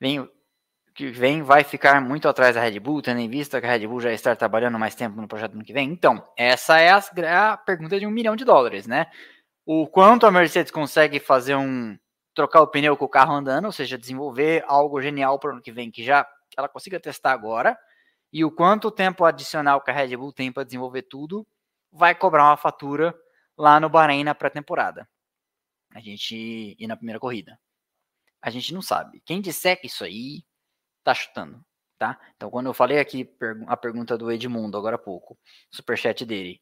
[0.00, 0.30] vem
[0.94, 3.86] que vem vai ficar muito atrás da Red Bull, tendo em vista que a Red
[3.86, 5.90] Bull já está trabalhando mais tempo no projeto ano que vem?
[5.90, 9.06] Então, essa é a, a pergunta de um milhão de dólares, né?
[9.66, 11.98] O quanto a Mercedes consegue fazer um
[12.32, 15.62] trocar o pneu com o carro andando, ou seja, desenvolver algo genial para o ano
[15.62, 16.26] que vem que já
[16.56, 17.76] ela consiga testar agora,
[18.32, 21.46] e o quanto tempo adicional que a Red Bull tem para desenvolver tudo,
[21.92, 23.14] vai cobrar uma fatura
[23.56, 25.08] lá no Bahrein na pré-temporada.
[25.94, 27.58] A gente ir na primeira corrida.
[28.42, 29.22] A gente não sabe.
[29.24, 30.44] Quem disser que isso aí
[31.02, 31.64] tá chutando,
[31.98, 32.20] tá?
[32.36, 33.30] Então, quando eu falei aqui
[33.66, 35.38] a pergunta do Edmundo agora há pouco,
[35.70, 36.60] superchat dele,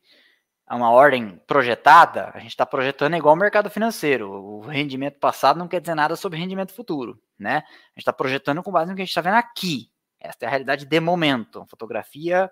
[0.68, 4.30] é uma ordem projetada, a gente está projetando igual o mercado financeiro.
[4.30, 7.56] O rendimento passado não quer dizer nada sobre rendimento futuro, né?
[7.56, 9.90] A gente está projetando com base no que a gente está vendo aqui.
[10.20, 11.66] Esta é a realidade de momento.
[11.66, 12.50] Fotografia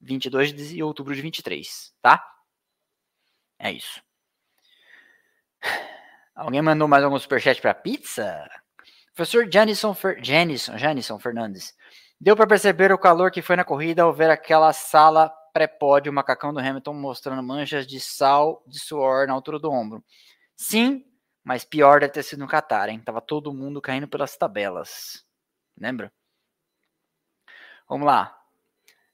[0.00, 2.22] 22 de outubro de 23, tá?
[3.58, 4.02] É isso.
[6.34, 8.48] Alguém mandou mais algum superchat para pizza?
[9.14, 10.18] Professor Janison, Fer...
[10.22, 11.74] Janison, Janison Fernandes.
[12.20, 16.14] Deu para perceber o calor que foi na corrida ao ver aquela sala pré-pódio, o
[16.14, 20.02] macacão do Hamilton mostrando manchas de sal de suor na altura do ombro.
[20.56, 21.04] Sim,
[21.44, 23.00] mas pior deve ter sido no Qatar, hein?
[23.04, 25.24] Tava todo mundo caindo pelas tabelas.
[25.78, 26.12] Lembra?
[27.88, 28.38] Vamos lá.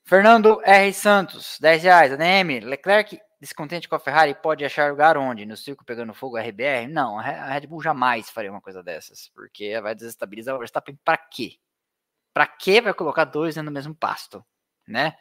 [0.04, 0.92] Fernando R.
[0.92, 2.12] Santos, 10 reais.
[2.12, 5.46] ADM, Leclerc descontente com a Ferrari pode achar lugar onde?
[5.46, 6.88] No circo pegando fogo RBR?
[6.88, 11.16] Não, a Red Bull jamais faria uma coisa dessas, porque vai desestabilizar o Verstappen para
[11.16, 11.58] quê?
[12.32, 14.44] Para que vai colocar dois no mesmo pasto,
[14.86, 15.16] né?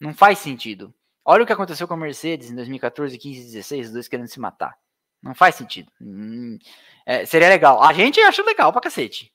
[0.00, 0.94] Não faz sentido.
[1.24, 4.28] Olha o que aconteceu com a Mercedes em 2014, 15 e 16, os dois querendo
[4.28, 4.78] se matar.
[5.22, 5.90] Não faz sentido.
[6.00, 6.58] Hum,
[7.04, 7.82] é, seria legal.
[7.82, 9.32] A gente acha legal pra cacete.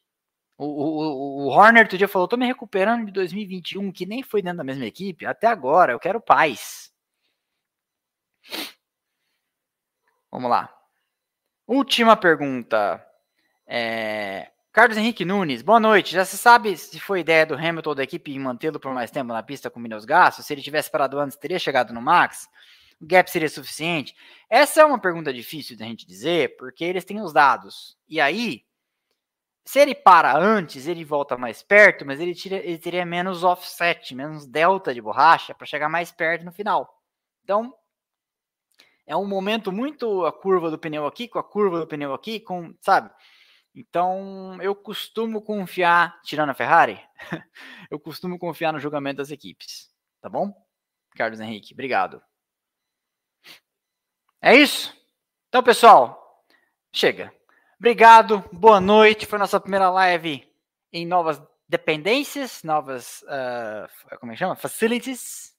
[0.58, 4.42] O, o, o Horner outro dia falou: tô me recuperando de 2021, que nem foi
[4.42, 5.26] dentro da mesma equipe.
[5.26, 6.91] Até agora, eu quero paz.
[10.32, 10.74] Vamos lá.
[11.68, 13.06] Última pergunta.
[13.68, 16.14] É, Carlos Henrique Nunes, boa noite.
[16.14, 19.44] Já se sabe se foi ideia do Hamilton da equipe mantê-lo por mais tempo na
[19.44, 20.46] pista com pneus gastos?
[20.46, 22.48] Se ele tivesse parado antes, teria chegado no Max?
[23.02, 24.16] O gap seria suficiente?
[24.50, 27.98] Essa é uma pergunta difícil da gente dizer, porque eles têm os dados.
[28.08, 28.64] E aí,
[29.66, 34.16] se ele para antes, ele volta mais perto, mas ele, tira, ele teria menos offset,
[34.16, 36.98] menos delta de borracha para chegar mais perto no final.
[37.44, 37.74] Então,
[39.12, 42.40] é um momento muito a curva do pneu aqui, com a curva do pneu aqui,
[42.40, 43.12] com, sabe?
[43.76, 46.98] Então, eu costumo confiar, tirando a Ferrari,
[47.92, 49.90] eu costumo confiar no julgamento das equipes.
[50.22, 50.54] Tá bom?
[51.14, 52.24] Carlos Henrique, obrigado.
[54.42, 54.96] É isso?
[55.50, 56.46] Então, pessoal,
[56.94, 57.34] chega.
[57.78, 59.26] Obrigado, boa noite.
[59.26, 60.50] Foi nossa primeira live
[60.94, 64.56] em novas dependências, novas, uh, como é que chama?
[64.56, 65.51] Facilities.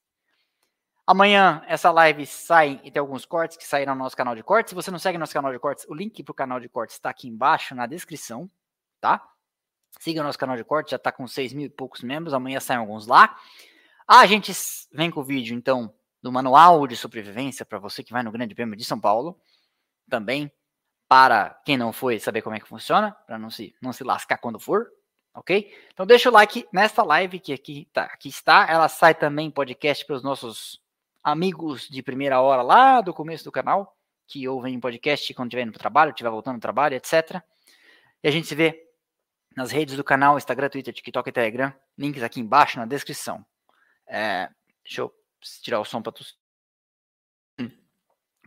[1.07, 4.71] Amanhã essa live sai e tem alguns cortes que saíram no nosso canal de cortes.
[4.71, 6.97] Se você não segue nosso canal de cortes, o link para o canal de cortes
[6.97, 8.49] está aqui embaixo na descrição,
[9.01, 9.27] tá?
[9.99, 12.33] Siga o nosso canal de cortes, já está com 6 mil e poucos membros.
[12.33, 13.37] Amanhã saem alguns lá.
[14.07, 14.53] Ah, a gente
[14.93, 15.93] vem com o vídeo, então,
[16.23, 19.39] do manual de sobrevivência para você que vai no Grande Prêmio de São Paulo.
[20.09, 20.51] Também
[21.09, 24.39] para quem não foi saber como é que funciona, para não se, não se lascar
[24.39, 24.91] quando for,
[25.35, 25.71] ok?
[25.93, 28.67] Então deixa o like nesta live que aqui, tá, aqui está.
[28.67, 30.81] Ela sai também podcast para os nossos
[31.23, 33.97] amigos de primeira hora lá do começo do canal,
[34.27, 37.43] que ouvem podcast quando estiver indo para o trabalho, estiver voltando do trabalho, etc.
[38.23, 38.89] E a gente se vê
[39.57, 41.73] nas redes do canal, Instagram, Twitter, TikTok e Telegram.
[41.99, 43.45] Links aqui embaixo na descrição.
[44.09, 44.49] É,
[44.83, 45.13] deixa eu
[45.63, 46.25] tirar o som para tu.
[47.61, 47.71] Hum.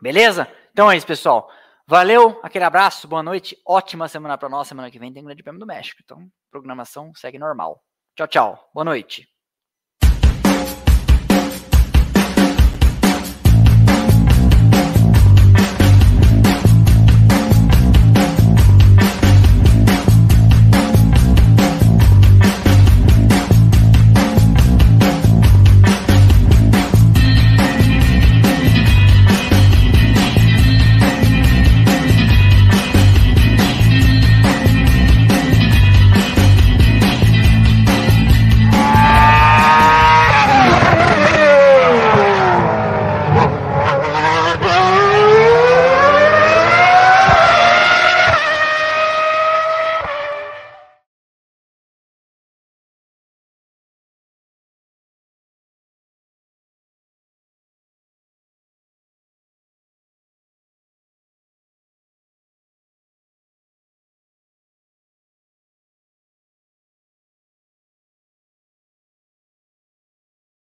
[0.01, 0.51] Beleza?
[0.71, 1.49] Então é isso, pessoal.
[1.87, 4.67] Valeu, aquele abraço, boa noite, ótima semana para nós.
[4.67, 6.01] Semana que vem tem Grande Prêmio do México.
[6.03, 7.83] Então, programação segue normal.
[8.15, 8.71] Tchau, tchau.
[8.73, 9.34] Boa noite.